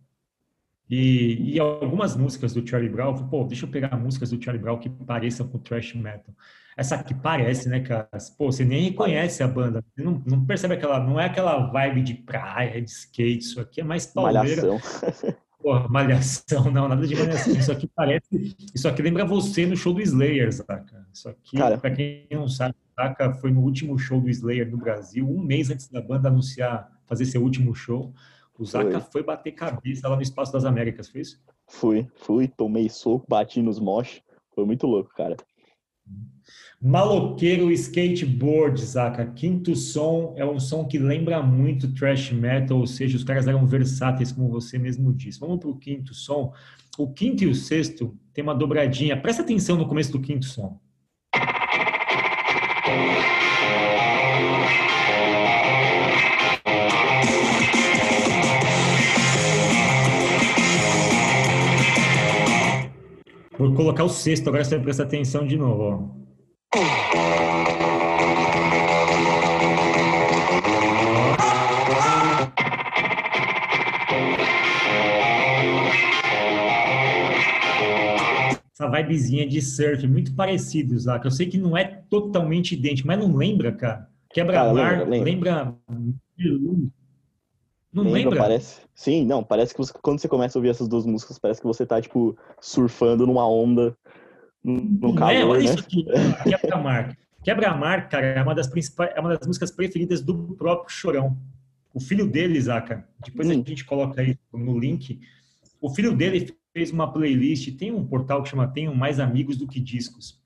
E, 0.90 1.54
e 1.56 1.60
algumas 1.60 2.16
músicas 2.16 2.54
do 2.54 2.68
Charlie 2.68 2.90
Brown, 2.90 3.14
pô, 3.30 3.44
deixa 3.44 3.66
eu 3.66 3.70
pegar 3.70 3.96
músicas 3.96 4.32
do 4.32 4.44
Charlie 4.44 4.62
Brown 4.62 4.80
que 4.80 4.90
pareçam 4.90 5.48
com 5.48 5.60
thrash 5.60 5.94
metal. 5.94 6.34
Essa 6.76 6.96
aqui 6.96 7.14
parece, 7.14 7.70
né, 7.70 7.82
cara? 7.82 8.10
Pô, 8.38 8.52
você 8.52 8.66
nem 8.66 8.86
reconhece 8.86 9.44
a 9.44 9.48
banda. 9.48 9.84
Você 9.94 10.02
não, 10.02 10.24
não 10.26 10.46
percebe 10.46 10.74
aquela, 10.74 11.00
não 11.00 11.20
é 11.20 11.26
aquela 11.26 11.68
vibe 11.68 12.02
de 12.02 12.14
praia, 12.16 12.82
de 12.82 12.90
skate, 12.90 13.44
isso 13.44 13.60
aqui 13.60 13.82
é 13.82 13.84
mais 13.84 14.08
pauleira. 14.08 14.64
Malhação. 14.64 15.36
Porra, 15.62 15.90
malhação, 15.90 16.72
não, 16.72 16.88
nada 16.88 17.06
de 17.06 17.16
malhação. 17.16 17.54
Isso 17.54 17.72
aqui 17.72 17.86
parece. 17.94 18.56
Isso 18.74 18.88
aqui 18.88 19.02
lembra 19.02 19.26
você 19.26 19.66
no 19.66 19.76
show 19.76 19.94
do 19.94 20.02
Slayer, 20.02 20.54
saca? 20.54 21.06
Isso 21.14 21.28
aqui, 21.28 21.58
Cara. 21.58 21.78
pra 21.78 21.92
quem 21.92 22.26
não 22.32 22.48
sabe, 22.48 22.74
saca, 22.96 23.34
foi 23.34 23.52
no 23.52 23.60
último 23.60 24.00
show 24.00 24.22
do 24.22 24.30
Slayer 24.30 24.72
no 24.72 24.78
Brasil, 24.78 25.30
um 25.30 25.44
mês 25.44 25.70
antes 25.70 25.90
da 25.90 26.02
banda 26.02 26.30
anunciar 26.30 26.90
fazer 27.06 27.26
seu 27.26 27.44
último 27.44 27.76
show. 27.76 28.14
O 28.60 28.66
Zaka 28.66 29.00
foi, 29.00 29.24
bater 29.24 29.54
cabeça 29.54 30.10
lá 30.10 30.18
no 30.18 30.22
Espaço 30.22 30.52
das 30.52 30.66
Américas, 30.66 31.08
foi 31.08 31.22
isso? 31.22 31.42
Fui, 31.66 32.06
fui, 32.18 32.46
tomei 32.46 32.90
soco, 32.90 33.26
bati 33.28 33.62
nos 33.62 33.80
mosh. 33.80 34.22
Foi 34.54 34.66
muito 34.66 34.86
louco, 34.86 35.12
cara. 35.16 35.38
Maloqueiro 36.82 37.72
Skateboard, 37.72 38.84
Zaka. 38.84 39.28
Quinto 39.28 39.76
som 39.76 40.34
é 40.36 40.46
um 40.46 40.60
som 40.60 40.86
que 40.86 41.00
lembra 41.00 41.42
muito 41.42 41.94
thrash 41.94 42.34
metal, 42.34 42.80
ou 42.80 42.88
seja, 42.88 43.16
os 43.16 43.24
caras 43.24 43.48
eram 43.48 43.66
versáteis, 43.66 44.32
como 44.32 44.50
você 44.50 44.78
mesmo 44.78 45.14
disse. 45.14 45.40
Vamos 45.40 45.60
para 45.60 45.70
o 45.70 45.78
quinto 45.78 46.14
som. 46.14 46.54
O 46.98 47.14
quinto 47.14 47.46
e 47.46 47.48
o 47.48 47.56
sexto 47.56 48.18
tem 48.34 48.44
uma 48.44 48.56
dobradinha. 48.56 49.22
Presta 49.22 49.42
atenção 49.42 49.78
no 49.78 49.88
começo 49.88 50.12
do 50.12 50.20
quinto 50.20 50.46
som. 50.46 50.82
Vou 63.60 63.74
colocar 63.74 64.06
o 64.06 64.10
sexto, 64.10 64.48
agora 64.48 64.64
você 64.64 64.76
vai 64.76 64.84
prestar 64.86 65.04
atenção 65.04 65.46
de 65.46 65.58
novo. 65.58 66.16
Ó. 66.74 66.80
essa 78.72 78.90
vibezinha 78.90 79.46
de 79.46 79.62
surf, 79.62 80.08
muito 80.08 80.34
parecido, 80.34 80.98
Zaca. 80.98 81.28
Eu 81.28 81.32
sei 81.32 81.48
que 81.48 81.58
não 81.58 81.76
é 81.76 81.84
totalmente 81.84 82.76
idêntico, 82.76 83.10
mas 83.10 83.20
não 83.20 83.36
lembra, 83.36 83.74
cara? 83.74 84.08
Quebra-mar, 84.34 85.06
lembra, 85.06 85.20
lembra. 85.20 85.76
Não 87.92 88.04
lembra, 88.04 88.20
lembra? 88.20 88.40
Parece. 88.40 88.82
Sim, 88.94 89.26
não, 89.26 89.44
parece 89.44 89.74
que 89.74 89.80
você, 89.80 89.94
quando 90.02 90.20
você 90.20 90.28
começa 90.28 90.58
a 90.58 90.60
ouvir 90.60 90.70
essas 90.70 90.88
duas 90.88 91.06
músicas, 91.06 91.40
parece 91.40 91.60
que 91.60 91.68
você 91.68 91.86
tá, 91.86 92.02
tipo, 92.02 92.38
surfando 92.62 93.26
numa 93.26 93.48
onda 93.48 93.98
no 94.64 95.16
calor, 95.16 95.34
é, 95.34 95.46
olha 95.46 95.60
né? 95.60 95.66
isso 95.66 95.80
aqui, 95.80 96.06
Quebra-mar. 96.44 97.18
Quebra-mar, 97.44 98.10
cara, 98.10 98.26
é 98.26 98.44
uma 98.44 98.54
das 98.54 98.68
principais, 98.68 99.12
é 99.16 99.20
uma 99.20 99.38
das 99.38 99.48
músicas 99.48 99.72
preferidas 99.72 100.22
do 100.22 100.56
próprio 100.56 100.94
Chorão. 100.94 101.38
O 101.94 102.00
filho 102.00 102.28
dele, 102.28 102.60
Zaca, 102.62 103.08
depois 103.26 103.48
hum. 103.48 103.52
a 103.52 103.54
gente 103.56 103.86
coloca 103.86 104.22
aí 104.22 104.38
no 104.54 104.78
link. 104.78 105.20
O 105.82 105.90
filho 105.90 106.16
dele 106.16 106.54
fez 106.74 106.92
uma 106.92 107.12
playlist, 107.12 107.76
tem 107.78 107.92
um 107.92 108.06
portal 108.06 108.44
que 108.44 108.50
chama 108.50 108.68
Tenho 108.68 108.94
Mais 108.94 109.20
Amigos 109.20 109.58
do 109.58 109.68
que 109.68 109.80
Discos. 109.80 110.40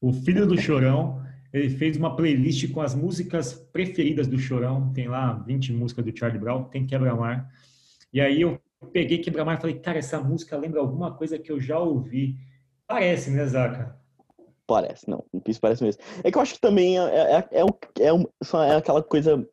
O 0.00 0.12
filho 0.12 0.46
do 0.46 0.58
Chorão, 0.58 1.22
ele 1.52 1.70
fez 1.70 1.96
uma 1.96 2.16
playlist 2.16 2.70
com 2.72 2.80
as 2.80 2.94
músicas 2.94 3.52
preferidas 3.52 4.26
do 4.26 4.38
Chorão, 4.38 4.92
tem 4.92 5.08
lá 5.08 5.34
20 5.34 5.72
músicas 5.72 6.04
do 6.04 6.16
Charlie 6.16 6.40
Brown, 6.40 6.64
tem 6.64 6.86
Quebra-Mar. 6.86 7.50
E 8.12 8.20
aí 8.20 8.40
eu 8.40 8.58
peguei 8.92 9.18
Quebra-Mar 9.18 9.58
e 9.58 9.60
falei, 9.60 9.78
cara, 9.78 9.98
essa 9.98 10.20
música 10.20 10.56
lembra 10.56 10.80
alguma 10.80 11.12
coisa 11.14 11.38
que 11.38 11.52
eu 11.52 11.60
já 11.60 11.78
ouvi. 11.78 12.36
Parece, 12.86 13.30
né, 13.30 13.46
Zaca? 13.46 14.00
Parece, 14.66 15.10
não. 15.10 15.24
Isso 15.46 15.60
parece 15.60 15.84
mesmo. 15.84 16.00
É 16.24 16.30
que 16.30 16.38
eu 16.38 16.42
acho 16.42 16.54
que 16.54 16.60
também 16.60 16.98
é, 16.98 17.02
é, 17.02 17.48
é, 17.50 17.60
é, 17.60 18.68
é 18.68 18.76
aquela 18.76 19.02
coisa 19.02 19.46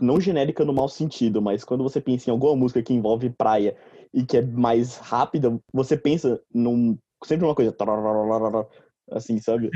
não 0.00 0.20
genérica 0.20 0.64
no 0.64 0.72
mau 0.72 0.88
sentido, 0.88 1.40
mas 1.40 1.62
quando 1.62 1.84
você 1.84 2.00
pensa 2.00 2.28
em 2.28 2.32
alguma 2.32 2.56
música 2.56 2.82
que 2.82 2.92
envolve 2.92 3.30
praia 3.30 3.76
e 4.12 4.24
que 4.24 4.38
é 4.38 4.42
mais 4.42 4.96
rápida, 4.96 5.56
você 5.72 5.96
pensa 5.96 6.40
num 6.52 6.98
sempre 7.24 7.46
uma 7.46 7.54
coisa 7.54 7.74
assim, 9.10 9.38
sabe? 9.38 9.70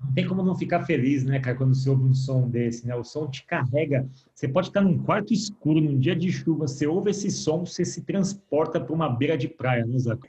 Não 0.00 0.12
tem 0.12 0.26
como 0.26 0.42
não 0.42 0.54
ficar 0.54 0.84
feliz, 0.84 1.24
né, 1.24 1.40
cara, 1.40 1.56
quando 1.56 1.74
você 1.74 1.88
ouve 1.88 2.04
um 2.04 2.14
som 2.14 2.48
desse, 2.48 2.86
né? 2.86 2.94
O 2.94 3.04
som 3.04 3.28
te 3.28 3.44
carrega. 3.46 4.08
Você 4.34 4.46
pode 4.46 4.68
estar 4.68 4.80
num 4.80 4.98
quarto 4.98 5.32
escuro, 5.32 5.80
num 5.80 5.98
dia 5.98 6.14
de 6.14 6.30
chuva, 6.30 6.66
você 6.66 6.86
ouve 6.86 7.10
esse 7.10 7.30
som, 7.30 7.64
você 7.64 7.84
se 7.84 8.02
transporta 8.02 8.80
para 8.80 8.94
uma 8.94 9.08
beira 9.08 9.36
de 9.36 9.48
praia, 9.48 9.86
né, 9.86 9.98
Zaca? 9.98 10.28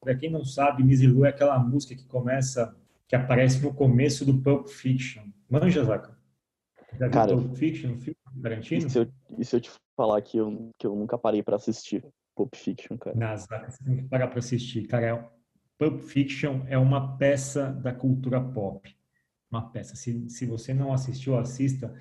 Para 0.00 0.16
quem 0.16 0.30
não 0.30 0.44
sabe, 0.44 0.82
Mizilu 0.82 1.24
é 1.24 1.28
aquela 1.28 1.58
música 1.58 1.94
que 1.94 2.04
começa, 2.06 2.74
que 3.06 3.14
aparece 3.14 3.62
no 3.62 3.72
começo 3.72 4.24
do 4.24 4.38
Pulp 4.40 4.66
Fiction. 4.66 5.24
Manja, 5.48 5.84
Zaca? 5.84 6.16
Já 6.98 7.08
Cara, 7.08 7.36
Pulp 7.36 7.54
Fiction, 7.54 7.96
filme 7.98 8.16
Tarantino? 8.42 8.86
E 8.86 8.90
se, 8.90 8.98
eu, 8.98 9.08
e 9.38 9.44
se 9.44 9.56
eu 9.56 9.60
te 9.60 9.70
falar 9.96 10.20
que 10.22 10.38
eu, 10.38 10.70
que 10.78 10.86
eu 10.86 10.94
nunca 10.96 11.16
parei 11.16 11.42
para 11.42 11.56
assistir 11.56 12.04
Pulp 12.34 12.54
Fiction, 12.56 12.96
cara? 12.96 13.16
Não, 13.16 13.36
Zaca, 13.36 13.70
você 13.70 13.84
tem 13.84 13.96
que 13.96 14.02
parar 14.04 14.28
para 14.28 14.38
assistir. 14.38 14.86
Cara, 14.86 15.06
é, 15.06 15.28
Pulp 15.82 16.00
Fiction 16.02 16.60
é 16.68 16.78
uma 16.78 17.16
peça 17.16 17.72
da 17.72 17.92
cultura 17.92 18.40
pop. 18.40 18.88
Uma 19.50 19.68
peça. 19.68 19.96
Se, 19.96 20.30
se 20.30 20.46
você 20.46 20.72
não 20.72 20.92
assistiu, 20.92 21.36
assista. 21.36 21.92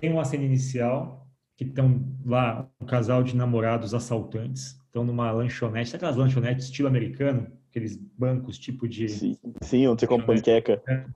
Tem 0.00 0.12
uma 0.12 0.24
cena 0.24 0.44
inicial 0.44 1.26
que 1.56 1.64
estão 1.64 2.00
lá, 2.24 2.68
um 2.80 2.86
casal 2.86 3.24
de 3.24 3.34
namorados 3.34 3.92
assaltantes 3.92 4.80
estão 4.86 5.04
numa 5.04 5.32
lanchonete, 5.32 5.90
sabe 5.90 5.96
aquelas 5.96 6.16
lanchonetes 6.16 6.66
estilo 6.66 6.86
americano? 6.86 7.50
Aqueles 7.70 7.96
bancos 7.96 8.56
tipo 8.56 8.86
de. 8.86 9.08
Sim, 9.08 9.36
sim 9.62 9.88
onde 9.88 10.00
você 10.00 10.06
compra 10.06 10.26
panqueca. 10.26 10.80
É, 10.86 11.06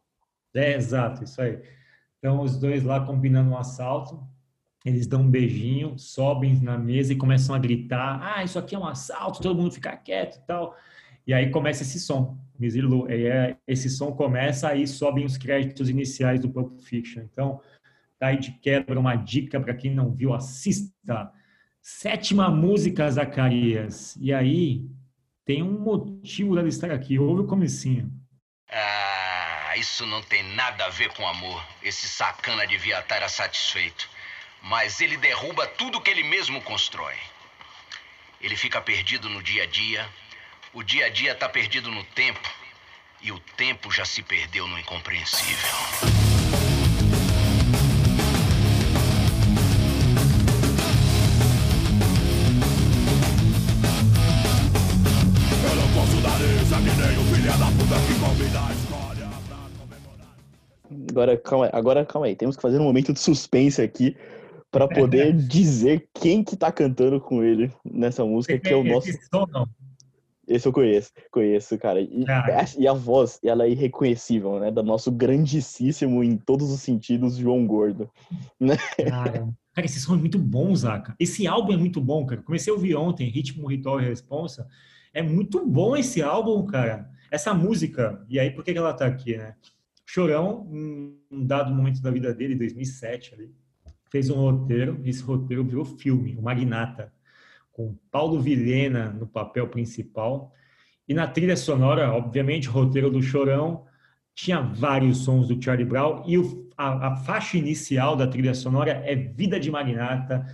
é, 0.54 0.74
exato, 0.74 1.22
isso 1.22 1.40
aí. 1.40 1.62
Então, 2.18 2.40
os 2.40 2.58
dois 2.58 2.82
lá 2.82 3.04
combinando 3.06 3.50
um 3.50 3.56
assalto, 3.56 4.26
eles 4.84 5.06
dão 5.06 5.20
um 5.20 5.30
beijinho, 5.30 5.96
sobem 5.98 6.58
na 6.60 6.76
mesa 6.76 7.12
e 7.12 7.16
começam 7.16 7.54
a 7.54 7.58
gritar: 7.58 8.20
Ah, 8.22 8.42
isso 8.42 8.58
aqui 8.58 8.74
é 8.74 8.78
um 8.78 8.86
assalto, 8.86 9.40
todo 9.40 9.60
mundo 9.60 9.72
fica 9.72 9.96
quieto 9.96 10.38
e 10.38 10.46
tal. 10.46 10.74
E 11.26 11.34
aí 11.34 11.50
começa 11.50 11.82
esse 11.82 11.98
som, 11.98 12.38
Misilu. 12.58 13.10
É, 13.10 13.56
esse 13.66 13.90
som 13.90 14.12
começa, 14.12 14.68
aí 14.68 14.86
sobem 14.86 15.24
os 15.24 15.36
créditos 15.36 15.88
iniciais 15.88 16.40
do 16.40 16.48
Pulp 16.48 16.80
Fiction. 16.80 17.22
Então, 17.22 17.60
tá 18.18 18.28
aí 18.28 18.38
de 18.38 18.52
quebra 18.52 18.98
uma 18.98 19.16
dica 19.16 19.60
para 19.60 19.74
quem 19.74 19.90
não 19.90 20.12
viu, 20.12 20.32
assista. 20.32 21.32
Sétima 21.82 22.48
música, 22.48 23.10
Zacarias. 23.10 24.16
E 24.20 24.32
aí, 24.32 24.84
tem 25.44 25.62
um 25.62 25.78
motivo 25.78 26.54
dela 26.54 26.68
estar 26.68 26.90
aqui. 26.90 27.18
Ouve 27.18 27.42
o 27.42 27.46
comecinho. 27.46 28.12
Ah, 28.68 29.74
isso 29.76 30.04
não 30.06 30.20
tem 30.22 30.42
nada 30.54 30.86
a 30.86 30.90
ver 30.90 31.12
com 31.12 31.26
amor. 31.26 31.64
Esse 31.82 32.08
sacana 32.08 32.66
devia 32.66 32.98
estar 32.98 33.28
satisfeito. 33.28 34.08
Mas 34.62 35.00
ele 35.00 35.16
derruba 35.16 35.66
tudo 35.66 36.00
que 36.00 36.10
ele 36.10 36.24
mesmo 36.24 36.60
constrói. 36.62 37.14
Ele 38.40 38.56
fica 38.56 38.80
perdido 38.80 39.28
no 39.28 39.40
dia 39.42 39.62
a 39.62 39.66
dia. 39.66 40.08
O 40.74 40.82
dia 40.82 41.06
a 41.06 41.08
dia 41.08 41.32
está 41.32 41.48
perdido 41.48 41.90
no 41.90 42.02
tempo. 42.04 42.40
E 43.22 43.32
o 43.32 43.40
tempo 43.56 43.90
já 43.90 44.04
se 44.04 44.22
perdeu 44.22 44.66
no 44.66 44.78
incompreensível. 44.78 45.70
Agora, 61.08 61.36
calma 61.38 61.64
aí, 61.66 61.70
agora, 61.72 62.04
calma 62.04 62.26
aí. 62.26 62.36
Temos 62.36 62.56
que 62.56 62.62
fazer 62.62 62.78
um 62.78 62.84
momento 62.84 63.12
de 63.12 63.20
suspense 63.20 63.80
aqui 63.80 64.16
para 64.70 64.86
poder 64.86 65.32
dizer 65.48 66.08
quem 66.12 66.44
que 66.44 66.56
tá 66.56 66.70
cantando 66.70 67.18
com 67.20 67.42
ele 67.42 67.72
nessa 67.84 68.24
música, 68.24 68.58
que 68.58 68.68
é 68.68 68.76
o 68.76 68.84
nosso... 68.84 69.08
Esse 70.46 70.68
eu 70.68 70.72
conheço, 70.72 71.10
conheço, 71.30 71.76
cara. 71.76 72.00
E, 72.00 72.24
e, 72.78 72.86
a 72.86 72.92
voz, 72.92 73.40
ela 73.42 73.64
é 73.64 73.70
irreconhecível, 73.70 74.60
né? 74.60 74.70
Do 74.70 74.82
nosso 74.82 75.10
grandíssimo, 75.10 76.22
em 76.22 76.36
todos 76.36 76.70
os 76.70 76.80
sentidos, 76.80 77.36
João 77.36 77.66
Gordo. 77.66 78.08
Né? 78.58 78.76
Cara, 78.96 79.48
cara, 79.74 79.86
esse 79.86 80.00
som 80.00 80.14
é 80.14 80.18
muito 80.18 80.38
bom, 80.38 80.74
Zaca. 80.74 81.14
Esse 81.18 81.46
álbum 81.46 81.72
é 81.72 81.76
muito 81.76 82.00
bom, 82.00 82.24
cara. 82.24 82.42
Comecei 82.42 82.72
a 82.72 82.76
ouvir 82.76 82.96
ontem, 82.96 83.28
Ritmo, 83.28 83.68
Ritual 83.68 84.00
e 84.00 84.06
Responsa. 84.06 84.66
É 85.12 85.22
muito 85.22 85.66
bom 85.66 85.96
esse 85.96 86.22
álbum, 86.22 86.64
cara. 86.64 87.10
Essa 87.30 87.52
música, 87.52 88.24
e 88.28 88.38
aí 88.38 88.50
por 88.50 88.64
que 88.64 88.70
ela 88.70 88.94
tá 88.94 89.06
aqui, 89.06 89.36
né? 89.36 89.54
Chorão, 90.06 90.66
um 90.70 91.44
dado 91.44 91.74
momento 91.74 92.00
da 92.00 92.10
vida 92.10 92.32
dele, 92.32 92.54
2007, 92.54 93.34
ali, 93.34 93.52
fez 94.10 94.30
um 94.30 94.36
roteiro, 94.36 95.00
e 95.04 95.10
esse 95.10 95.22
roteiro 95.22 95.64
virou 95.64 95.84
filme, 95.84 96.36
O 96.36 96.42
Magnata, 96.42 97.12
com 97.76 97.94
Paulo 98.10 98.40
Vilhena 98.40 99.10
no 99.10 99.26
papel 99.26 99.68
principal. 99.68 100.50
E 101.06 101.12
na 101.12 101.26
trilha 101.26 101.58
sonora, 101.58 102.10
obviamente, 102.10 102.68
roteiro 102.68 103.10
do 103.10 103.22
Chorão, 103.22 103.84
tinha 104.34 104.62
vários 104.62 105.18
sons 105.18 105.46
do 105.46 105.62
Charlie 105.62 105.84
Brown, 105.84 106.22
e 106.26 106.38
o, 106.38 106.70
a, 106.74 107.08
a 107.08 107.16
faixa 107.16 107.58
inicial 107.58 108.16
da 108.16 108.26
trilha 108.26 108.54
sonora 108.54 108.92
é 109.04 109.14
Vida 109.14 109.60
de 109.60 109.70
Magnata, 109.70 110.46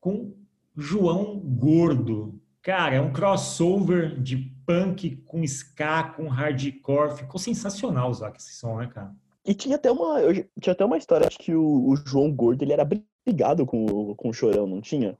com 0.00 0.34
João 0.76 1.38
Gordo. 1.38 2.40
Cara, 2.60 2.96
é 2.96 3.00
um 3.00 3.12
crossover 3.12 4.20
de 4.20 4.36
punk 4.66 5.22
com 5.24 5.44
ska, 5.44 6.02
com 6.16 6.26
hardcore. 6.26 7.16
Ficou 7.16 7.38
sensacional 7.38 8.10
usar 8.10 8.32
esse 8.36 8.54
som, 8.54 8.78
né, 8.78 8.88
cara? 8.92 9.14
E 9.44 9.54
tinha 9.54 9.76
até 9.76 9.92
uma, 9.92 10.16
tinha 10.60 10.72
até 10.72 10.84
uma 10.84 10.98
história, 10.98 11.28
acho 11.28 11.38
que 11.38 11.54
o, 11.54 11.90
o, 11.90 11.96
João 11.96 12.32
Gordo, 12.32 12.64
ele 12.64 12.72
era 12.72 12.84
brigado 12.84 13.64
com, 13.64 14.12
com 14.16 14.30
o 14.30 14.32
Chorão, 14.32 14.66
não 14.66 14.80
tinha? 14.80 15.16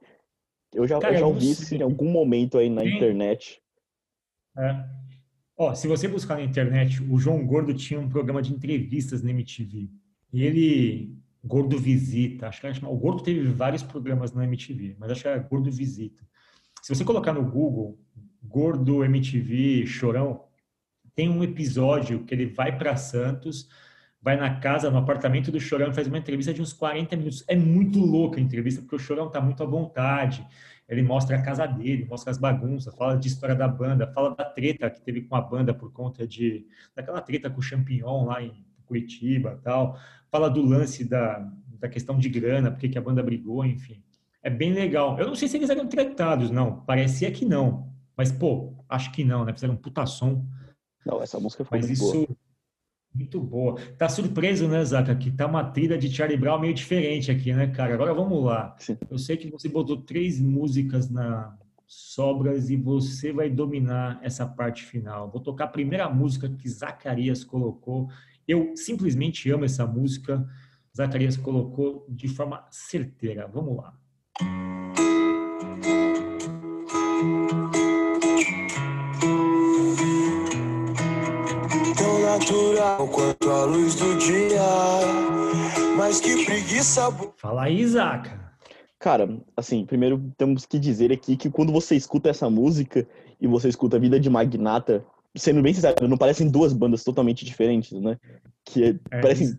Eu 0.73 0.87
já, 0.87 0.99
cara, 0.99 1.15
eu 1.15 1.19
já 1.19 1.25
ouvi 1.27 1.51
isso 1.51 1.73
em 1.73 1.81
algum 1.81 2.09
momento 2.09 2.57
aí 2.57 2.69
na 2.69 2.81
Sim. 2.81 2.95
internet. 2.95 3.61
É. 4.57 4.85
Ó, 5.57 5.73
se 5.73 5.87
você 5.87 6.07
buscar 6.07 6.35
na 6.35 6.43
internet, 6.43 7.01
o 7.03 7.17
João 7.17 7.45
Gordo 7.45 7.73
tinha 7.73 7.99
um 7.99 8.09
programa 8.09 8.41
de 8.41 8.53
entrevistas 8.53 9.23
na 9.23 9.31
MTV. 9.31 9.89
E 10.31 10.43
ele, 10.43 11.17
Gordo 11.43 11.77
Visita, 11.79 12.47
acho 12.47 12.61
que 12.61 12.67
era, 12.67 12.89
o 12.89 12.97
Gordo 12.97 13.23
teve 13.23 13.41
vários 13.47 13.81
programas 13.81 14.33
na 14.33 14.43
MTV, 14.43 14.95
mas 14.99 15.11
acho 15.11 15.21
que 15.21 15.27
era 15.27 15.39
Gordo 15.39 15.71
Visita. 15.71 16.23
Se 16.81 16.93
você 16.93 17.03
colocar 17.03 17.33
no 17.33 17.43
Google 17.43 17.97
Gordo 18.43 19.03
MTV, 19.03 19.85
Chorão, 19.87 20.43
tem 21.15 21.27
um 21.27 21.43
episódio 21.43 22.23
que 22.23 22.33
ele 22.35 22.45
vai 22.45 22.77
para 22.77 22.95
Santos, 22.95 23.67
vai 24.21 24.35
na 24.35 24.59
casa, 24.59 24.89
no 24.89 24.97
apartamento 24.97 25.51
do 25.51 25.59
Chorão, 25.59 25.93
faz 25.93 26.07
uma 26.07 26.17
entrevista 26.17 26.53
de 26.53 26.61
uns 26.61 26.73
40 26.73 27.15
minutos. 27.15 27.43
É 27.47 27.55
muito 27.55 27.99
louca 27.99 28.39
a 28.39 28.43
entrevista, 28.43 28.81
porque 28.81 28.95
o 28.95 28.99
Chorão 28.99 29.29
tá 29.29 29.39
muito 29.39 29.63
à 29.63 29.65
vontade. 29.65 30.45
Ele 30.87 31.01
mostra 31.01 31.37
a 31.37 31.41
casa 31.41 31.65
dele, 31.65 32.05
mostra 32.05 32.31
as 32.31 32.37
bagunças, 32.37 32.95
fala 32.95 33.17
de 33.17 33.27
história 33.27 33.55
da 33.55 33.67
banda, 33.67 34.07
fala 34.13 34.33
da 34.35 34.45
treta 34.45 34.89
que 34.89 35.01
teve 35.01 35.21
com 35.21 35.35
a 35.35 35.41
banda 35.41 35.73
por 35.73 35.91
conta 35.91 36.25
de 36.25 36.65
daquela 36.95 37.21
treta 37.21 37.49
com 37.49 37.59
o 37.59 37.63
Champignon 37.63 38.25
lá 38.25 38.41
em 38.41 38.65
Curitiba, 38.85 39.59
tal. 39.63 39.99
Fala 40.31 40.49
do 40.49 40.61
lance 40.61 41.03
da, 41.03 41.45
da 41.79 41.89
questão 41.89 42.17
de 42.17 42.29
grana, 42.29 42.71
porque 42.71 42.87
que 42.87 42.97
a 42.97 43.01
banda 43.01 43.21
brigou, 43.21 43.65
enfim. 43.65 44.01
É 44.41 44.49
bem 44.49 44.73
legal. 44.73 45.19
Eu 45.19 45.27
não 45.27 45.35
sei 45.35 45.47
se 45.47 45.57
eles 45.57 45.69
eram 45.69 45.87
tratados, 45.87 46.49
não. 46.49 46.81
Parecia 46.81 47.31
que 47.31 47.45
não. 47.45 47.91
Mas, 48.15 48.31
pô, 48.31 48.73
acho 48.87 49.11
que 49.11 49.23
não, 49.23 49.43
né? 49.43 49.53
Fizeram 49.53 49.73
um 49.73 49.77
puta 49.77 50.05
som. 50.05 50.45
Não, 51.05 51.21
essa 51.21 51.39
música 51.39 51.63
foi 51.65 51.79
Mas 51.79 51.87
muito 51.87 52.01
isso, 52.01 52.13
boa. 52.13 52.36
Muito 53.17 53.41
boa. 53.41 53.79
Tá 53.97 54.07
surpreso, 54.07 54.67
né, 54.67 54.83
Zaca? 54.85 55.15
Que 55.15 55.31
tá 55.31 55.47
uma 55.47 55.63
trilha 55.63 55.97
de 55.97 56.13
Charlie 56.13 56.37
Brown 56.37 56.59
meio 56.59 56.73
diferente 56.73 57.31
aqui, 57.31 57.51
né, 57.51 57.67
cara? 57.67 57.95
Agora 57.95 58.13
vamos 58.13 58.43
lá. 58.43 58.75
Sim. 58.77 58.97
Eu 59.09 59.17
sei 59.17 59.35
que 59.37 59.49
você 59.49 59.67
botou 59.67 59.97
três 59.97 60.39
músicas 60.39 61.09
na, 61.09 61.57
sobras 61.87 62.69
e 62.69 62.75
você 62.75 63.31
vai 63.31 63.49
dominar 63.49 64.19
essa 64.21 64.45
parte 64.45 64.83
final. 64.83 65.31
Vou 65.31 65.41
tocar 65.41 65.65
a 65.65 65.69
primeira 65.69 66.09
música 66.09 66.49
que 66.49 66.69
Zacarias 66.69 67.43
colocou. 67.45 68.09
Eu 68.45 68.75
simplesmente 68.75 69.49
amo 69.49 69.63
essa 69.63 69.87
música. 69.87 70.45
Zacarias 70.95 71.37
colocou 71.37 72.05
de 72.09 72.27
forma 72.27 72.67
certeira. 72.69 73.47
Vamos 73.47 73.77
lá. 73.77 73.97
Natural 82.87 83.07
quanto 83.09 83.49
a 83.49 83.65
luz 83.65 83.95
do 83.95 84.17
dia, 84.17 84.61
mas 85.97 86.21
que 86.21 86.45
preguiça. 86.45 87.11
Fala 87.35 87.63
aí, 87.63 87.85
Zaca. 87.85 88.47
Cara, 88.99 89.37
assim, 89.55 89.85
primeiro 89.85 90.31
temos 90.37 90.65
que 90.65 90.79
dizer 90.79 91.11
aqui 91.11 91.35
que 91.35 91.49
quando 91.49 91.71
você 91.71 91.95
escuta 91.95 92.29
essa 92.29 92.49
música 92.49 93.05
e 93.39 93.45
você 93.45 93.67
escuta 93.67 93.99
Vida 93.99 94.19
de 94.19 94.29
Magnata, 94.29 95.05
sendo 95.35 95.61
bem 95.61 95.73
sincero, 95.73 96.07
não 96.07 96.17
parecem 96.17 96.49
duas 96.49 96.73
bandas 96.73 97.03
totalmente 97.03 97.45
diferentes, 97.45 97.91
né? 97.91 98.17
Que 98.65 98.83
é, 98.85 98.87
é 99.11 99.21
parecem, 99.21 99.55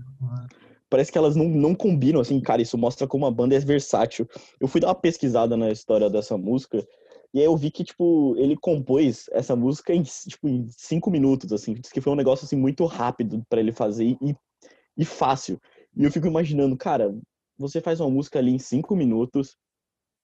parece 0.90 1.12
que 1.12 1.18
elas 1.18 1.37
não, 1.37 1.44
não 1.49 1.75
combinam, 1.75 2.20
assim, 2.20 2.40
cara, 2.40 2.62
isso 2.62 2.76
mostra 2.76 3.06
como 3.06 3.26
a 3.26 3.30
banda 3.30 3.54
é 3.54 3.61
versátil. 3.61 4.28
Eu 4.58 4.66
fui 4.66 4.80
dar 4.80 4.88
uma 4.88 4.94
pesquisada 4.94 5.56
na 5.56 5.70
história 5.70 6.11
dessa 6.11 6.37
música 6.37 6.85
e 7.32 7.40
aí 7.40 7.44
eu 7.44 7.56
vi 7.56 7.70
que, 7.70 7.85
tipo, 7.85 8.35
ele 8.38 8.56
compôs 8.56 9.28
essa 9.32 9.54
música 9.54 9.94
em, 9.94 10.02
tipo, 10.02 10.49
em 10.49 10.66
cinco 10.70 11.11
minutos, 11.11 11.52
assim. 11.52 11.75
Diz 11.75 11.90
que 11.90 12.00
foi 12.00 12.12
um 12.12 12.16
negócio, 12.16 12.47
assim, 12.47 12.56
muito 12.56 12.85
rápido 12.87 13.44
para 13.49 13.61
ele 13.61 13.73
fazer 13.73 14.16
e, 14.20 14.37
e 14.97 15.04
fácil. 15.04 15.61
E 15.94 16.04
eu 16.04 16.11
fico 16.11 16.26
imaginando, 16.26 16.76
cara, 16.76 17.14
você 17.58 17.80
faz 17.80 18.00
uma 18.00 18.11
música 18.11 18.38
ali 18.38 18.52
em 18.52 18.58
cinco 18.58 18.97
minutos 18.97 19.56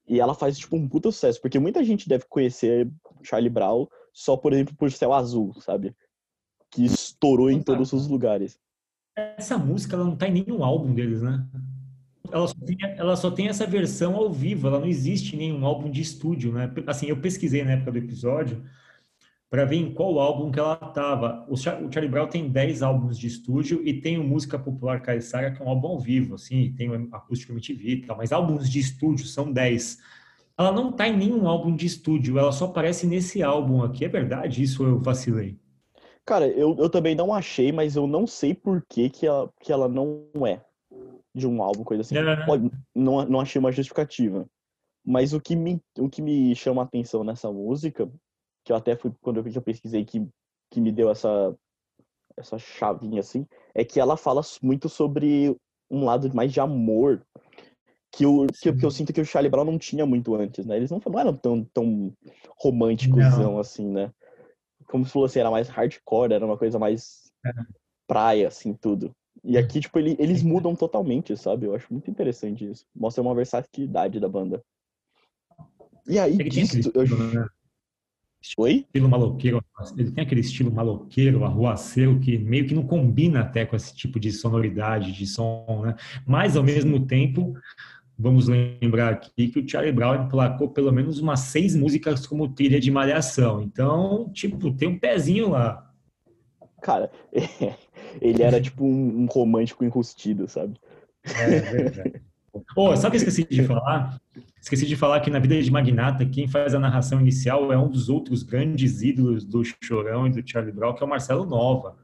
e 0.08 0.18
ela 0.18 0.34
faz, 0.34 0.58
tipo, 0.58 0.76
um 0.76 0.88
puta 0.88 1.10
sucesso. 1.10 1.40
Porque 1.40 1.58
muita 1.58 1.84
gente 1.84 2.08
deve 2.08 2.24
conhecer 2.26 2.90
Charlie 3.22 3.50
Brown 3.50 3.86
só, 4.12 4.36
por 4.36 4.52
exemplo, 4.52 4.74
por 4.74 4.90
Céu 4.90 5.12
Azul, 5.12 5.52
sabe? 5.60 5.94
Que 6.70 6.86
estourou 6.86 7.50
em 7.50 7.62
todos 7.62 7.92
os 7.92 8.08
lugares. 8.08 8.58
Essa 9.16 9.58
música, 9.58 9.94
ela 9.94 10.04
não 10.04 10.16
tá 10.16 10.26
em 10.26 10.42
nenhum 10.42 10.64
álbum 10.64 10.94
deles, 10.94 11.20
né? 11.20 11.46
Ela 12.30 12.48
só, 12.48 12.54
tem, 12.54 12.76
ela 12.82 13.16
só 13.16 13.30
tem 13.30 13.48
essa 13.48 13.66
versão 13.66 14.16
ao 14.16 14.32
vivo, 14.32 14.66
ela 14.66 14.80
não 14.80 14.86
existe 14.86 15.36
nenhum 15.36 15.64
álbum 15.64 15.90
de 15.90 16.00
estúdio, 16.00 16.52
né? 16.52 16.72
Assim, 16.86 17.06
eu 17.06 17.16
pesquisei 17.18 17.62
na 17.62 17.72
época 17.72 17.92
do 17.92 17.98
episódio, 17.98 18.64
para 19.50 19.64
ver 19.64 19.76
em 19.76 19.94
qual 19.94 20.18
álbum 20.18 20.50
que 20.50 20.58
ela 20.58 20.78
estava. 20.88 21.46
O, 21.48 21.56
Charlie 21.56 22.08
Brown 22.08 22.26
tem 22.26 22.48
10 22.48 22.82
álbuns 22.82 23.16
de 23.18 23.28
estúdio 23.28 23.80
e 23.86 24.00
tem 24.00 24.18
o 24.18 24.24
Música 24.24 24.58
Popular 24.58 25.00
Caissara, 25.00 25.52
que 25.52 25.62
é 25.62 25.64
um 25.64 25.68
álbum 25.68 25.88
ao 25.88 26.00
vivo, 26.00 26.34
assim, 26.34 26.74
tem 26.76 26.90
o 26.90 27.08
Acústico 27.14 27.52
MTV 27.52 27.88
e 27.88 28.06
tal, 28.06 28.16
mas 28.16 28.32
álbuns 28.32 28.68
de 28.68 28.80
estúdio 28.80 29.26
são 29.26 29.52
10. 29.52 29.98
Ela 30.58 30.72
não 30.72 30.90
está 30.90 31.06
em 31.06 31.16
nenhum 31.16 31.46
álbum 31.46 31.76
de 31.76 31.86
estúdio, 31.86 32.38
ela 32.38 32.52
só 32.52 32.64
aparece 32.64 33.06
nesse 33.06 33.42
álbum 33.42 33.82
aqui. 33.84 34.04
É 34.04 34.08
verdade 34.08 34.62
isso 34.62 34.82
eu 34.82 34.98
vacilei? 34.98 35.56
Cara, 36.24 36.48
eu, 36.48 36.74
eu 36.78 36.88
também 36.88 37.14
não 37.14 37.32
achei, 37.32 37.70
mas 37.70 37.94
eu 37.96 38.06
não 38.06 38.26
sei 38.26 38.54
por 38.54 38.82
que, 38.88 39.10
que, 39.10 39.26
ela, 39.26 39.48
que 39.60 39.70
ela 39.70 39.88
não 39.88 40.26
é 40.46 40.60
de 41.34 41.46
um 41.46 41.62
álbum, 41.62 41.82
coisa 41.82 42.02
assim. 42.02 42.16
É. 42.16 42.46
Pode, 42.46 42.70
não, 42.94 43.24
não 43.26 43.40
achei 43.40 43.58
uma 43.58 43.72
justificativa. 43.72 44.46
Mas 45.04 45.34
o 45.34 45.40
que, 45.40 45.54
me, 45.54 45.80
o 45.98 46.08
que 46.08 46.22
me 46.22 46.54
chama 46.54 46.82
a 46.82 46.84
atenção 46.84 47.24
nessa 47.24 47.52
música 47.52 48.10
que 48.64 48.72
eu 48.72 48.76
até 48.76 48.96
fui, 48.96 49.12
quando 49.20 49.44
eu, 49.44 49.62
pesquisei, 49.62 50.04
que, 50.04 50.26
que 50.70 50.80
me 50.80 50.90
deu 50.90 51.10
essa, 51.10 51.54
essa 52.36 52.58
chavinha, 52.58 53.20
assim, 53.20 53.46
é 53.74 53.84
que 53.84 54.00
ela 54.00 54.16
fala 54.16 54.40
muito 54.62 54.88
sobre 54.88 55.54
um 55.90 56.04
lado 56.04 56.34
mais 56.34 56.50
de 56.50 56.60
amor, 56.60 57.22
que 58.10 58.24
eu, 58.24 58.46
que, 58.60 58.72
que, 58.72 58.84
eu 58.86 58.90
sinto 58.90 59.12
que 59.12 59.20
o 59.20 59.26
Charlie 59.26 59.50
Brown 59.50 59.64
não 59.64 59.78
tinha 59.78 60.06
muito 60.06 60.34
antes, 60.34 60.64
né? 60.64 60.76
Eles 60.76 60.90
não, 60.90 61.00
não 61.04 61.20
eram 61.20 61.36
tão, 61.36 61.64
tão 61.64 62.12
românticos, 62.56 63.22
assim, 63.60 63.86
né? 63.86 64.10
Como 64.86 65.04
se 65.04 65.12
fosse, 65.12 65.38
era 65.38 65.50
mais 65.50 65.68
hardcore, 65.68 66.32
era 66.32 66.46
uma 66.46 66.56
coisa 66.56 66.78
mais 66.78 67.30
é. 67.44 67.50
praia, 68.06 68.48
assim, 68.48 68.72
tudo. 68.72 69.14
E 69.44 69.58
aqui, 69.58 69.80
tipo, 69.80 69.98
ele, 69.98 70.16
eles 70.18 70.42
mudam 70.42 70.74
totalmente, 70.74 71.36
sabe? 71.36 71.66
Eu 71.66 71.74
acho 71.74 71.92
muito 71.92 72.10
interessante 72.10 72.68
isso. 72.68 72.86
Mostra 72.96 73.22
uma 73.22 73.34
versatilidade 73.34 74.18
da 74.18 74.28
banda. 74.28 74.62
E 76.06 76.18
aí, 76.18 76.36
disso, 76.36 76.90
eu, 76.94 77.06
né? 77.06 77.46
Oi? 78.58 78.84
Estilo 78.86 79.08
maloqueiro, 79.08 79.64
ele 79.96 80.10
tem 80.10 80.24
aquele 80.24 80.40
estilo 80.42 80.70
maloqueiro, 80.70 81.44
arruaceiro, 81.44 82.20
que 82.20 82.36
meio 82.36 82.66
que 82.66 82.74
não 82.74 82.86
combina 82.86 83.40
até 83.40 83.64
com 83.64 83.74
esse 83.74 83.94
tipo 83.94 84.20
de 84.20 84.30
sonoridade, 84.30 85.12
de 85.12 85.26
som, 85.26 85.82
né? 85.82 85.96
Mas, 86.26 86.54
ao 86.54 86.62
mesmo 86.62 87.06
tempo, 87.06 87.54
vamos 88.18 88.48
lembrar 88.48 89.12
aqui 89.12 89.48
que 89.48 89.58
o 89.58 89.68
Charlie 89.68 89.92
Brown 89.92 90.28
placou 90.28 90.68
pelo 90.68 90.92
menos 90.92 91.18
umas 91.18 91.40
seis 91.40 91.74
músicas 91.74 92.26
como 92.26 92.48
trilha 92.48 92.78
de 92.78 92.90
malhação. 92.90 93.62
Então, 93.62 94.30
tipo, 94.30 94.72
tem 94.74 94.88
um 94.88 94.98
pezinho 94.98 95.50
lá. 95.50 95.90
Cara, 96.84 97.10
ele 98.20 98.42
era 98.42 98.60
tipo 98.60 98.84
um, 98.84 99.24
romântico 99.24 99.86
enrustido, 99.86 100.46
sabe? 100.46 100.78
É, 101.24 101.56
é 101.56 101.60
verdade. 101.60 102.22
Oh, 102.76 102.96
sabe 102.96 103.08
o 103.08 103.10
que 103.10 103.26
eu 103.26 103.28
esqueci 103.28 103.44
de 103.50 103.64
falar? 103.64 104.20
Esqueci 104.62 104.86
de 104.86 104.94
falar 104.94 105.18
que 105.18 105.28
na 105.28 105.40
vida 105.40 105.60
de 105.60 105.72
Magnata, 105.72 106.24
quem 106.24 106.46
faz 106.46 106.72
a 106.72 106.78
narração 106.78 107.20
inicial 107.20 107.72
é 107.72 107.76
um 107.76 107.88
dos 107.88 108.08
outros 108.08 108.44
grandes 108.44 109.02
ídolos 109.02 109.44
do 109.44 109.60
Chorão 109.82 110.28
e 110.28 110.30
do 110.30 110.48
Charlie 110.48 110.72
Brown, 110.72 110.94
que 110.94 111.02
é 111.02 111.06
o 111.06 111.08
Marcelo 111.08 111.44
Nova. 111.44 111.96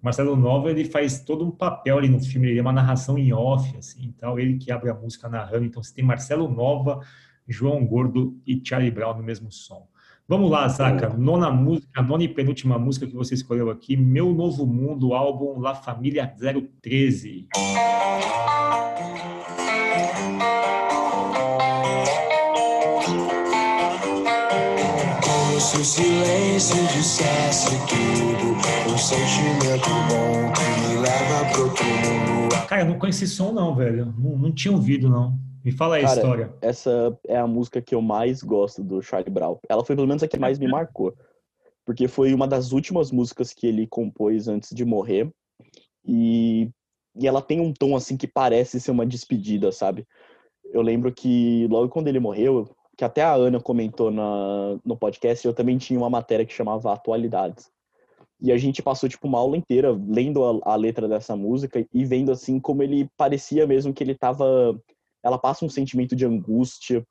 O 0.00 0.04
Marcelo 0.06 0.34
Nova, 0.36 0.70
ele 0.70 0.86
faz 0.86 1.20
todo 1.20 1.44
um 1.44 1.50
papel 1.50 1.98
ali 1.98 2.08
no 2.08 2.18
filme, 2.18 2.48
ele 2.48 2.58
é 2.58 2.62
uma 2.62 2.72
narração 2.72 3.18
em 3.18 3.30
off, 3.34 3.76
assim, 3.76 4.06
então 4.06 4.38
ele 4.38 4.56
que 4.56 4.72
abre 4.72 4.88
a 4.88 4.94
música 4.94 5.28
narrando. 5.28 5.66
Então 5.66 5.82
você 5.82 5.92
tem 5.92 6.02
Marcelo 6.02 6.48
Nova, 6.48 7.00
João 7.46 7.84
Gordo 7.84 8.40
e 8.46 8.58
Charlie 8.64 8.90
Brown 8.90 9.18
no 9.18 9.22
mesmo 9.22 9.52
som. 9.52 9.86
Vamos 10.30 10.48
lá, 10.48 10.68
Zaca. 10.68 11.08
Nona 11.08 11.50
música, 11.50 12.00
nona 12.00 12.22
e 12.22 12.28
penúltima 12.28 12.78
música 12.78 13.04
que 13.04 13.16
você 13.16 13.34
escolheu 13.34 13.68
aqui, 13.68 13.96
Meu 13.96 14.32
Novo 14.32 14.64
Mundo, 14.64 15.12
álbum 15.12 15.58
La 15.58 15.74
Família 15.74 16.24
013. 16.24 17.48
se 25.58 25.76
o 25.76 25.84
silêncio 25.84 26.76
dissesse 26.94 27.76
tudo, 27.88 28.56
um 28.88 28.96
sentimento 28.96 29.90
bom 30.08 30.52
que 30.52 30.88
me 30.88 31.00
leva 31.00 31.44
pro 31.52 31.64
outro 31.64 31.84
mundo. 31.84 32.66
Cara, 32.68 32.82
eu 32.82 32.86
não 32.86 32.98
conheci 33.00 33.24
esse 33.24 33.34
som 33.34 33.52
não, 33.52 33.74
velho. 33.74 34.14
Não, 34.16 34.38
não 34.38 34.52
tinha 34.52 34.72
ouvido, 34.72 35.10
não. 35.10 35.49
Me 35.64 35.72
fala 35.72 35.96
aí 35.96 36.02
Cara, 36.02 36.12
a 36.12 36.16
história. 36.16 36.54
Essa 36.60 37.18
é 37.26 37.36
a 37.36 37.46
música 37.46 37.82
que 37.82 37.94
eu 37.94 38.00
mais 38.00 38.42
gosto 38.42 38.82
do 38.82 39.02
Charlie 39.02 39.30
Brown. 39.30 39.58
Ela 39.68 39.84
foi 39.84 39.94
pelo 39.94 40.08
menos 40.08 40.22
a 40.22 40.28
que 40.28 40.38
mais 40.38 40.58
me 40.58 40.68
marcou. 40.68 41.14
Porque 41.84 42.08
foi 42.08 42.32
uma 42.32 42.46
das 42.46 42.72
últimas 42.72 43.10
músicas 43.10 43.52
que 43.52 43.66
ele 43.66 43.86
compôs 43.86 44.48
antes 44.48 44.74
de 44.74 44.84
morrer. 44.84 45.30
E, 46.04 46.70
e 47.16 47.26
ela 47.26 47.42
tem 47.42 47.60
um 47.60 47.72
tom 47.72 47.96
assim 47.96 48.16
que 48.16 48.26
parece 48.26 48.80
ser 48.80 48.90
uma 48.90 49.06
despedida, 49.06 49.70
sabe? 49.72 50.06
Eu 50.72 50.82
lembro 50.82 51.12
que 51.12 51.66
logo 51.68 51.88
quando 51.88 52.08
ele 52.08 52.20
morreu, 52.20 52.70
que 52.96 53.04
até 53.04 53.22
a 53.22 53.32
Ana 53.32 53.60
comentou 53.60 54.10
na, 54.10 54.78
no 54.84 54.96
podcast, 54.96 55.46
eu 55.46 55.54
também 55.54 55.78
tinha 55.78 55.98
uma 55.98 56.10
matéria 56.10 56.44
que 56.46 56.52
chamava 56.52 56.92
Atualidades. 56.92 57.70
E 58.40 58.50
a 58.50 58.56
gente 58.56 58.82
passou, 58.82 59.08
tipo, 59.08 59.26
uma 59.26 59.38
aula 59.38 59.56
inteira 59.56 59.90
lendo 59.90 60.42
a, 60.44 60.72
a 60.72 60.76
letra 60.76 61.06
dessa 61.06 61.36
música 61.36 61.86
e 61.92 62.04
vendo, 62.04 62.32
assim, 62.32 62.58
como 62.58 62.82
ele 62.82 63.08
parecia 63.16 63.66
mesmo 63.66 63.92
que 63.92 64.02
ele 64.02 64.14
tava... 64.14 64.78
Ela 65.22 65.38
passa 65.38 65.64
um 65.64 65.68
sentimento 65.68 66.16
de 66.16 66.24
angústia 66.24 67.06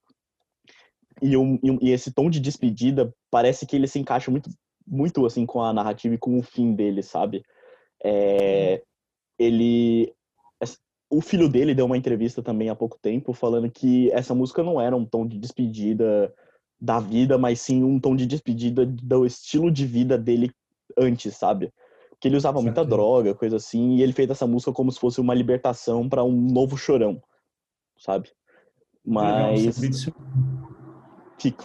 e, 1.21 1.35
um, 1.35 1.59
e 1.81 1.91
esse 1.91 2.11
tom 2.11 2.29
de 2.29 2.39
despedida 2.39 3.13
parece 3.29 3.65
que 3.65 3.75
ele 3.75 3.87
se 3.87 3.99
encaixa 3.99 4.31
muito, 4.31 4.49
muito 4.87 5.25
assim, 5.25 5.45
com 5.45 5.61
a 5.61 5.73
narrativa 5.73 6.15
e 6.15 6.19
com 6.19 6.37
o 6.37 6.43
fim 6.43 6.73
dele, 6.73 7.03
sabe? 7.03 7.43
É, 8.03 8.81
ele 9.37 10.13
o 11.09 11.21
filho 11.21 11.49
dele 11.49 11.73
deu 11.73 11.85
uma 11.85 11.97
entrevista 11.97 12.43
também 12.43 12.69
há 12.69 12.75
pouco 12.75 12.99
tempo 13.01 13.33
falando 13.33 13.69
que 13.69 14.11
essa 14.11 14.35
música 14.35 14.61
não 14.61 14.79
era 14.79 14.95
um 14.95 15.03
tom 15.03 15.25
de 15.25 15.39
despedida 15.39 16.31
da 16.79 16.99
vida, 16.99 17.37
mas 17.37 17.59
sim 17.59 17.83
um 17.83 17.99
tom 17.99 18.15
de 18.15 18.25
despedida 18.25 18.85
do 18.85 19.25
estilo 19.25 19.71
de 19.71 19.85
vida 19.85 20.17
dele 20.17 20.51
antes, 20.97 21.35
sabe? 21.35 21.73
Que 22.19 22.27
ele 22.27 22.37
usava 22.37 22.61
muita 22.61 22.85
droga, 22.85 23.33
coisa 23.33 23.55
assim, 23.55 23.95
e 23.95 24.03
ele 24.03 24.13
fez 24.13 24.29
essa 24.29 24.45
música 24.45 24.71
como 24.71 24.91
se 24.91 24.99
fosse 24.99 25.19
uma 25.19 25.33
libertação 25.33 26.07
para 26.07 26.23
um 26.23 26.31
novo 26.31 26.77
chorão, 26.77 27.19
sabe? 27.99 28.29
Mas 29.05 29.75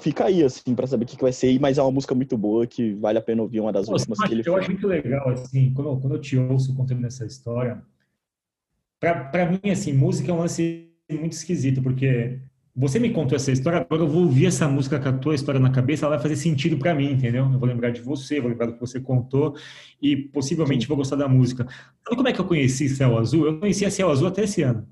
fica 0.01 0.27
aí 0.27 0.43
assim 0.43 0.75
para 0.75 0.87
saber 0.87 1.05
o 1.05 1.09
que 1.09 1.21
vai 1.21 1.33
ser, 1.33 1.59
mas 1.59 1.79
é 1.79 1.83
uma 1.83 1.91
música 1.91 2.15
muito 2.15 2.37
boa 2.37 2.67
que 2.67 2.93
vale 2.95 3.19
a 3.19 3.23
pena 3.23 3.43
ouvir 3.43 3.61
uma 3.61 3.73
das 3.73 3.89
últimas 3.89 4.19
que 4.19 4.33
ele 4.33 4.41
eu 4.41 4.45
fez. 4.45 4.57
Acho 4.57 4.71
muito 4.71 4.87
legal 4.87 5.29
assim, 5.31 5.73
quando, 5.75 6.01
quando 6.01 6.15
eu 6.15 6.21
te 6.21 6.37
ouço 6.37 6.75
contando 6.75 7.05
essa 7.07 7.25
história, 7.25 7.83
para 9.01 9.51
mim, 9.51 9.71
assim, 9.71 9.93
música 9.93 10.31
é 10.31 10.35
um 10.35 10.39
lance 10.39 10.91
muito 11.11 11.33
esquisito, 11.33 11.83
porque 11.83 12.39
você 12.75 12.99
me 12.99 13.11
contou 13.11 13.37
essa 13.37 13.53
história, 13.53 13.81
agora 13.81 14.03
eu 14.03 14.09
vou 14.09 14.23
ouvir 14.23 14.47
essa 14.47 14.67
música 14.67 14.99
com 14.99 15.09
a 15.09 15.13
tua 15.13 15.35
história 15.35 15.61
na 15.61 15.71
cabeça, 15.71 16.07
ela 16.07 16.17
vai 16.17 16.23
fazer 16.23 16.37
sentido 16.37 16.79
para 16.79 16.95
mim, 16.95 17.13
entendeu? 17.13 17.45
Eu 17.53 17.59
vou 17.59 17.69
lembrar 17.69 17.91
de 17.91 18.01
você, 18.01 18.41
vou 18.41 18.51
lembrar 18.51 18.67
do 18.67 18.75
que 18.75 18.81
você 18.81 18.99
contou 18.99 19.55
e 20.01 20.17
possivelmente 20.17 20.83
Sim. 20.83 20.89
vou 20.89 20.97
gostar 20.97 21.17
da 21.17 21.29
música. 21.29 21.67
Sabe 22.03 22.17
como 22.17 22.29
é 22.29 22.33
que 22.33 22.41
eu 22.41 22.47
conheci 22.47 22.89
Céu 22.89 23.19
Azul? 23.19 23.47
Eu 23.47 23.61
conhecia 23.61 23.91
Céu 23.91 24.11
Azul 24.11 24.29
até 24.29 24.45
esse 24.45 24.63
ano. 24.63 24.89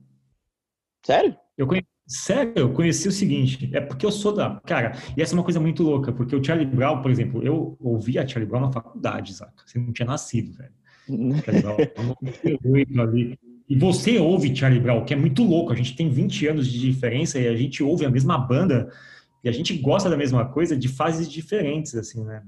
Sério? 1.05 1.37
Eu 1.57 1.67
conheci 1.67 1.87
Sério, 2.07 2.53
eu 2.57 2.73
conheci 2.73 3.09
o 3.09 3.13
seguinte, 3.13 3.71
é 3.73 3.81
porque 3.81 4.05
eu 4.05 4.11
sou 4.11 4.35
da. 4.35 4.61
Cara, 4.67 4.93
e 5.17 5.23
essa 5.23 5.35
é 5.35 5.37
uma 5.37 5.45
coisa 5.45 5.61
muito 5.61 5.83
louca, 5.83 6.13
porque 6.13 6.35
o 6.35 6.45
Charlie 6.45 6.67
Brown, 6.67 7.01
por 7.01 7.11
exemplo, 7.11 7.43
eu 7.43 7.77
ouvi 7.81 8.19
a 8.19 8.27
Charlie 8.27 8.49
Brown 8.49 8.61
na 8.61 8.73
faculdade, 8.73 9.33
saca? 9.33 9.63
Você 9.65 9.79
não 9.79 9.93
tinha 9.93 10.07
nascido, 10.07 10.53
velho. 10.53 10.73
ali. 13.01 13.39
E 13.69 13.79
você 13.79 14.19
ouve 14.19 14.55
Charlie 14.55 14.81
Brown, 14.81 15.05
que 15.05 15.15
é 15.15 15.17
muito 15.17 15.43
louco. 15.43 15.73
A 15.73 15.77
gente 15.77 15.97
tem 15.97 16.11
20 16.11 16.49
anos 16.49 16.67
de 16.67 16.79
diferença 16.81 17.39
e 17.39 17.49
a 17.49 17.57
gente 17.57 17.83
ouve 17.83 18.05
a 18.05 18.11
mesma 18.11 18.37
banda 18.37 18.93
e 19.43 19.49
a 19.49 19.53
gente 19.53 19.77
gosta 19.79 20.11
da 20.11 20.17
mesma 20.17 20.45
coisa 20.45 20.77
de 20.77 20.89
fases 20.89 21.31
diferentes, 21.31 21.95
assim, 21.95 22.25
né? 22.25 22.43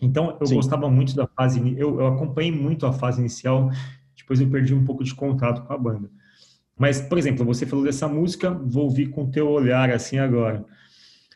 Então, 0.00 0.36
eu 0.40 0.46
Sim. 0.46 0.54
gostava 0.54 0.88
muito 0.88 1.14
da 1.14 1.26
fase... 1.26 1.60
Eu, 1.76 2.00
eu 2.00 2.06
acompanhei 2.06 2.50
muito 2.50 2.86
a 2.86 2.92
fase 2.92 3.20
inicial, 3.20 3.70
depois 4.16 4.40
eu 4.40 4.48
perdi 4.48 4.74
um 4.74 4.84
pouco 4.84 5.04
de 5.04 5.14
contato 5.14 5.66
com 5.66 5.72
a 5.72 5.78
banda. 5.78 6.10
Mas, 6.76 7.00
por 7.00 7.18
exemplo, 7.18 7.44
você 7.44 7.64
falou 7.64 7.84
dessa 7.84 8.08
música, 8.08 8.50
vou 8.50 8.84
ouvir 8.84 9.08
com 9.08 9.30
teu 9.30 9.48
olhar, 9.48 9.90
assim, 9.90 10.18
agora. 10.18 10.64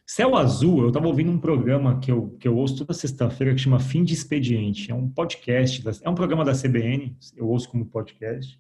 Céu 0.05 0.35
Azul, 0.37 0.83
eu 0.83 0.89
estava 0.89 1.07
ouvindo 1.07 1.31
um 1.31 1.39
programa 1.39 2.01
que 2.01 2.11
eu, 2.11 2.35
que 2.41 2.49
eu 2.49 2.57
ouço 2.57 2.79
toda 2.79 2.95
sexta-feira 2.95 3.55
que 3.55 3.61
chama 3.61 3.79
Fim 3.79 4.03
de 4.03 4.15
Expediente. 4.15 4.91
É 4.91 4.95
um 4.95 5.09
podcast, 5.09 5.85
é 6.03 6.09
um 6.09 6.15
programa 6.15 6.45
da 6.45 6.53
CBN, 6.53 7.15
eu 7.37 7.47
ouço 7.47 7.69
como 7.69 7.85
podcast. 7.85 8.59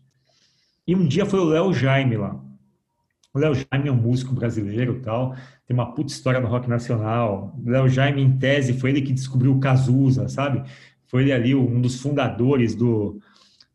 E 0.86 0.94
um 0.94 1.06
dia 1.06 1.24
foi 1.24 1.40
o 1.40 1.44
Léo 1.44 1.72
Jaime 1.72 2.16
lá. 2.16 2.38
O 3.32 3.38
Léo 3.38 3.54
Jaime 3.54 3.88
é 3.88 3.92
um 3.92 3.96
músico 3.96 4.34
brasileiro 4.34 5.00
tal, 5.00 5.34
tem 5.66 5.74
uma 5.74 5.94
puta 5.94 6.12
história 6.12 6.38
no 6.38 6.48
rock 6.48 6.68
nacional. 6.68 7.54
O 7.64 7.70
Léo 7.70 7.88
Jaime, 7.88 8.22
em 8.22 8.38
tese, 8.38 8.78
foi 8.78 8.90
ele 8.90 9.02
que 9.02 9.12
descobriu 9.12 9.54
o 9.54 9.60
Cazuza, 9.60 10.28
sabe? 10.28 10.62
Foi 11.06 11.22
ele 11.22 11.32
ali 11.32 11.54
um 11.54 11.80
dos 11.80 12.00
fundadores 12.00 12.74
do, 12.74 13.18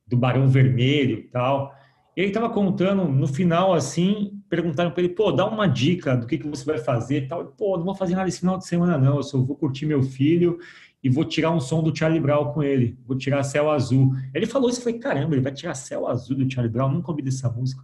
do 0.08 0.16
Barão 0.16 0.48
Vermelho 0.48 1.18
e 1.20 1.24
tal. 1.24 1.74
E 2.16 2.22
ele 2.22 2.28
estava 2.28 2.50
contando, 2.50 3.06
no 3.06 3.28
final, 3.28 3.74
assim, 3.74 4.40
perguntaram 4.48 4.92
para 4.92 5.04
ele, 5.04 5.14
pô, 5.14 5.32
dá 5.32 5.48
uma 5.48 5.66
dica 5.68 6.16
do 6.16 6.28
que, 6.28 6.38
que 6.38 6.48
você 6.48 6.64
vai 6.64 6.78
fazer 6.78 7.24
e 7.24 7.28
tal. 7.28 7.46
Pô, 7.46 7.76
não 7.76 7.86
vou 7.86 7.96
fazer 7.96 8.16
nada 8.16 8.30
esse 8.30 8.40
final 8.40 8.58
de 8.58 8.68
semana, 8.68 8.98
não. 8.98 9.18
Eu 9.18 9.24
só 9.24 9.38
vou 9.40 9.56
curtir 9.56 9.88
meu 9.88 10.04
filho 10.04 10.60
e 11.04 11.10
vou 11.10 11.26
tirar 11.26 11.52
um 11.52 11.60
som 11.60 11.82
do 11.82 11.96
Charlie 11.96 12.20
Brown 12.20 12.54
com 12.54 12.62
ele. 12.62 12.98
Vou 13.06 13.18
tirar 13.18 13.44
Céu 13.44 13.70
Azul. 13.70 14.14
Ele 14.34 14.46
falou 14.46 14.70
isso, 14.70 14.80
eu 14.80 14.84
falei, 14.84 15.00
caramba, 15.00 15.34
ele 15.34 15.42
vai 15.42 15.52
tirar 15.52 15.74
Céu 15.74 16.08
Azul 16.08 16.38
do 16.38 16.52
Charlie 16.52 16.72
Brown? 16.72 16.92
Nunca 16.92 17.10
ouvi 17.10 17.24
dessa 17.24 17.50
música. 17.50 17.84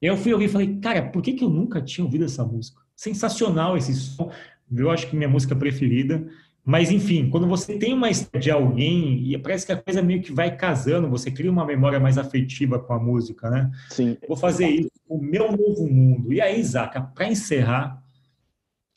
E 0.00 0.06
eu 0.06 0.16
fui 0.16 0.32
ouvir 0.32 0.44
e 0.44 0.48
falei, 0.48 0.76
cara, 0.76 1.02
por 1.02 1.20
que, 1.20 1.32
que 1.32 1.42
eu 1.42 1.50
nunca 1.50 1.82
tinha 1.82 2.04
ouvido 2.04 2.24
essa 2.24 2.44
música? 2.44 2.80
Sensacional 2.94 3.76
esse 3.76 3.94
som. 3.94 4.30
Eu 4.74 4.90
acho 4.90 5.08
que 5.08 5.16
minha 5.16 5.28
música 5.28 5.56
preferida. 5.56 6.24
Mas, 6.68 6.90
enfim, 6.90 7.30
quando 7.30 7.46
você 7.46 7.78
tem 7.78 7.94
uma 7.94 8.10
história 8.10 8.40
de 8.40 8.50
alguém, 8.50 9.22
e 9.24 9.38
parece 9.38 9.64
que 9.64 9.70
a 9.70 9.80
coisa 9.80 10.02
meio 10.02 10.20
que 10.20 10.32
vai 10.32 10.56
casando, 10.56 11.08
você 11.08 11.30
cria 11.30 11.50
uma 11.50 11.64
memória 11.64 12.00
mais 12.00 12.18
afetiva 12.18 12.76
com 12.76 12.92
a 12.92 12.98
música, 12.98 13.48
né? 13.48 13.70
Sim. 13.88 14.16
Vou 14.26 14.36
fazer 14.36 14.66
isso, 14.66 14.90
o 15.08 15.16
meu 15.16 15.52
novo 15.52 15.88
mundo. 15.88 16.32
E 16.32 16.40
aí, 16.40 16.60
Zaca, 16.64 17.00
para 17.00 17.28
encerrar, 17.28 18.02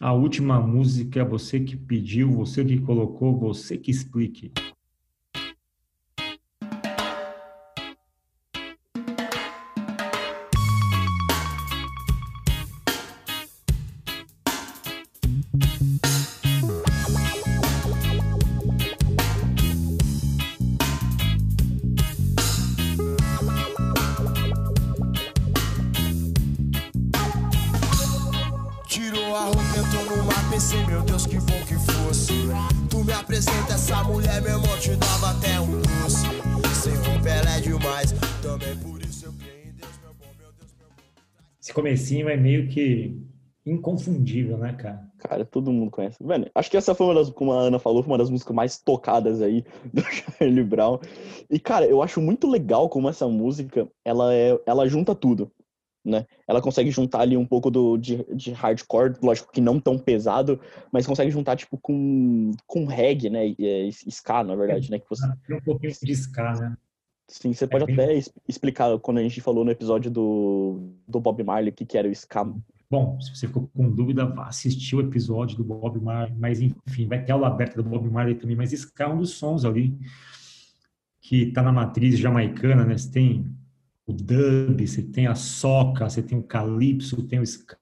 a 0.02 0.12
última 0.14 0.60
música, 0.60 1.24
você 1.24 1.60
que 1.60 1.78
pediu, 1.78 2.32
você 2.32 2.66
que 2.66 2.80
colocou, 2.80 3.38
você 3.38 3.78
que 3.78 3.92
explique. 3.92 4.52
Comecinho 41.80 42.28
é 42.28 42.36
meio 42.36 42.68
que 42.68 43.18
inconfundível, 43.66 44.58
né, 44.58 44.74
cara? 44.74 45.08
Cara, 45.20 45.46
todo 45.46 45.72
mundo 45.72 45.92
conhece. 45.92 46.22
Mano, 46.22 46.48
acho 46.54 46.70
que 46.70 46.78
essa 46.78 46.94
foi 46.94 47.08
uma 47.08 47.16
das, 47.16 47.30
como 47.30 47.54
a 47.54 47.62
Ana 47.62 47.80
falou, 47.80 48.04
foi 48.04 48.12
uma 48.12 48.18
das 48.18 48.30
músicas 48.30 48.56
mais 48.56 48.78
tocadas 48.78 49.42
aí 49.42 49.64
do 49.94 50.02
Charlie 50.02 50.64
Brown. 50.64 51.00
E, 51.50 51.60
cara, 51.60 51.86
eu 51.86 52.02
acho 52.02 52.20
muito 52.20 52.50
legal 52.50 52.90
como 52.90 53.10
essa 53.10 53.28
música, 53.28 53.88
ela, 54.04 54.34
é, 54.34 54.60
ela 54.66 54.88
junta 54.88 55.16
tudo, 55.16 55.52
né? 56.04 56.26
Ela 56.48 56.62
consegue 56.62 56.92
juntar 56.92 57.22
ali 57.22 57.36
um 57.36 57.46
pouco 57.46 57.70
do, 57.70 57.98
de, 57.98 58.26
de 58.34 58.52
hardcore, 58.52 59.16
lógico 59.22 59.52
que 59.52 59.62
não 59.62 59.80
tão 59.80 59.98
pesado, 59.98 60.60
mas 60.92 61.06
consegue 61.06 61.32
juntar, 61.32 61.56
tipo, 61.56 61.78
com, 61.78 62.52
com 62.66 62.86
reggae, 62.86 63.30
né? 63.30 63.48
E, 63.48 63.56
é, 63.60 63.88
ska, 63.88 64.44
na 64.44 64.56
verdade, 64.56 64.90
né? 64.90 65.00
Que 65.00 65.10
você... 65.10 65.28
Tem 65.48 65.58
um 65.58 65.62
pouquinho 65.62 65.94
de 66.02 66.12
ska, 66.14 66.54
né? 66.54 66.78
Sim, 67.28 67.54
você 67.54 67.68
pode 67.68 67.90
é 67.90 67.94
até 67.94 68.08
bem... 68.08 68.24
explicar 68.48 68.98
quando 69.00 69.20
a 69.20 69.22
gente 69.22 69.40
falou 69.40 69.64
no 69.64 69.72
episódio 69.72 70.10
do, 70.10 70.92
do 71.08 71.20
Bob 71.20 71.44
Marley 71.44 71.70
o 71.70 71.74
que, 71.74 71.86
que 71.86 71.98
era 71.98 72.08
o 72.08 72.12
ska. 72.12 72.44
Bom, 72.90 73.22
se 73.22 73.36
você 73.36 73.46
ficou 73.46 73.70
com 73.76 73.88
dúvida, 73.92 74.26
vá 74.26 74.48
assistir 74.48 74.96
o 74.96 75.02
episódio 75.02 75.56
do 75.56 75.64
Bob 75.64 76.02
Marley, 76.02 76.36
mas 76.36 76.60
enfim, 76.60 77.08
vai 77.08 77.24
ter 77.24 77.32
aula 77.32 77.48
aberta 77.48 77.84
do 77.84 77.88
Bob 77.88 78.10
Marley 78.10 78.34
também, 78.34 78.56
mas 78.56 78.74
ska 78.74 79.04
é 79.04 79.08
um 79.08 79.20
dos 79.20 79.34
sons 79.34 79.64
ali 79.64 79.96
que 81.22 81.44
está 81.44 81.62
na 81.62 81.72
matriz 81.72 82.18
jamaicana, 82.18 82.84
né? 82.84 82.98
Você 82.98 83.12
tem 83.12 83.46
o 84.10 84.14
dub, 84.14 84.88
você 84.88 85.04
tem 85.04 85.28
a 85.28 85.36
soca, 85.36 86.10
você 86.10 86.24
tem 86.24 86.38
o 86.38 86.44
calypso, 86.44 87.22
tem 87.28 87.40
o 87.40 87.44
ska, 87.44 87.78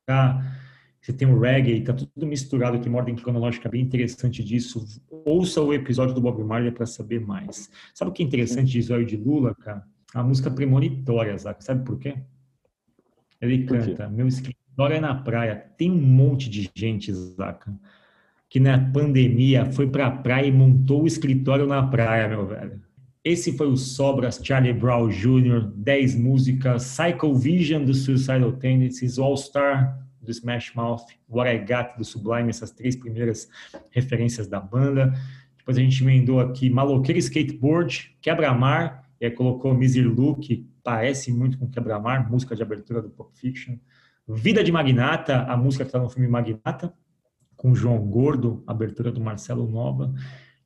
você 1.02 1.14
tem 1.14 1.26
o 1.26 1.40
reggae, 1.40 1.82
tá 1.82 1.94
tudo 1.94 2.28
misturado 2.28 2.76
aqui, 2.76 2.90
uma 2.90 2.98
ordem 2.98 3.16
cronológica 3.16 3.70
bem 3.70 3.82
interessante 3.82 4.44
disso. 4.44 4.86
Ouça 5.26 5.62
o 5.62 5.74
episódio 5.74 6.14
do 6.14 6.20
Bob 6.20 6.44
Marley 6.44 6.72
para 6.72 6.86
saber 6.86 7.22
mais. 7.22 7.70
Sabe 7.94 8.12
o 8.12 8.14
que 8.14 8.22
é 8.22 8.26
interessante 8.26 8.72
de 8.72 8.82
Zóio 8.82 9.06
de 9.06 9.16
Lula, 9.16 9.56
cara? 9.56 9.84
A 10.14 10.22
música 10.22 10.52
premonitória, 10.52 11.38
Zaca. 11.38 11.62
Sabe 11.62 11.86
por 11.86 11.98
quê? 11.98 12.18
Ele 13.40 13.64
canta, 13.66 14.10
meu 14.10 14.28
escritório 14.28 14.98
é 14.98 15.00
na 15.00 15.16
praia. 15.16 15.56
Tem 15.78 15.90
um 15.90 16.02
monte 16.02 16.50
de 16.50 16.70
gente, 16.76 17.14
Zaca, 17.14 17.74
que 18.50 18.60
na 18.60 18.78
pandemia 18.92 19.66
foi 19.72 19.88
pra 19.88 20.12
praia 20.12 20.48
e 20.48 20.52
montou 20.52 21.04
o 21.04 21.08
escritório 21.08 21.66
na 21.66 21.88
praia, 21.88 22.28
meu 22.28 22.46
velho. 22.46 22.82
Esse 23.28 23.58
foi 23.58 23.68
o 23.68 23.76
Sobras 23.76 24.40
Charlie 24.42 24.72
Brown 24.72 25.10
Jr., 25.10 25.70
10 25.76 26.16
músicas, 26.16 26.98
Psycho 26.98 27.36
Vision 27.36 27.84
do 27.84 27.94
Suicidal 27.94 28.54
Tendencies, 28.54 29.20
All 29.20 29.36
Star 29.36 30.02
do 30.22 30.32
Smash 30.32 30.74
Mouth, 30.74 31.02
What 31.28 31.50
I 31.54 31.58
Got 31.58 31.98
do 31.98 32.06
Sublime, 32.06 32.48
essas 32.48 32.72
três 32.72 32.96
primeiras 32.96 33.50
referências 33.92 34.48
da 34.48 34.62
banda. 34.62 35.14
Depois 35.58 35.78
a 35.78 35.82
gente 35.82 36.02
emendou 36.02 36.40
aqui 36.40 36.70
Maloqueiro 36.70 37.20
Skateboard, 37.20 38.16
Quebra-Mar, 38.22 39.04
e 39.20 39.26
aí 39.26 39.32
colocou 39.32 39.74
Miser 39.74 40.08
Lu, 40.08 40.38
que 40.38 40.66
parece 40.82 41.30
muito 41.30 41.58
com 41.58 41.70
Quebra-Mar, 41.70 42.32
música 42.32 42.56
de 42.56 42.64
abertura 42.64 43.02
do 43.02 43.10
Pop 43.10 43.38
Fiction. 43.38 43.76
Vida 44.26 44.64
de 44.64 44.72
Magnata, 44.72 45.42
a 45.42 45.58
música 45.58 45.84
que 45.84 45.90
está 45.90 46.00
no 46.00 46.10
filme 46.10 46.30
Magnata, 46.30 46.94
com 47.58 47.76
João 47.76 47.98
Gordo, 48.08 48.64
abertura 48.66 49.12
do 49.12 49.20
Marcelo 49.20 49.70
Nova. 49.70 50.14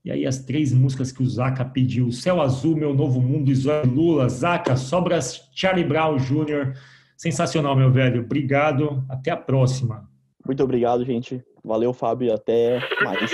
E 0.04 0.12
aí 0.12 0.26
as 0.26 0.40
três 0.40 0.74
músicas 0.74 1.12
que 1.12 1.22
o 1.22 1.28
Zaca 1.28 1.64
pediu, 1.64 2.12
Céu 2.12 2.42
Azul, 2.42 2.76
Meu 2.76 2.94
Novo 2.94 3.22
Mundo, 3.22 3.52
Isola 3.52 3.84
Lula, 3.84 4.30
Zaca, 4.30 4.76
Sobras, 4.76 5.50
Charlie 5.54 5.84
Brown 5.84 6.18
Jr., 6.18 6.74
Sensacional, 7.22 7.76
meu 7.76 7.92
velho. 7.92 8.24
Obrigado. 8.24 9.06
Até 9.08 9.30
a 9.30 9.38
próxima. 9.38 10.10
Muito 10.44 10.64
obrigado, 10.64 11.06
gente. 11.06 11.40
Valeu, 11.64 11.94
Fábio. 11.94 12.34
Até 12.34 12.80
mais. 13.04 13.30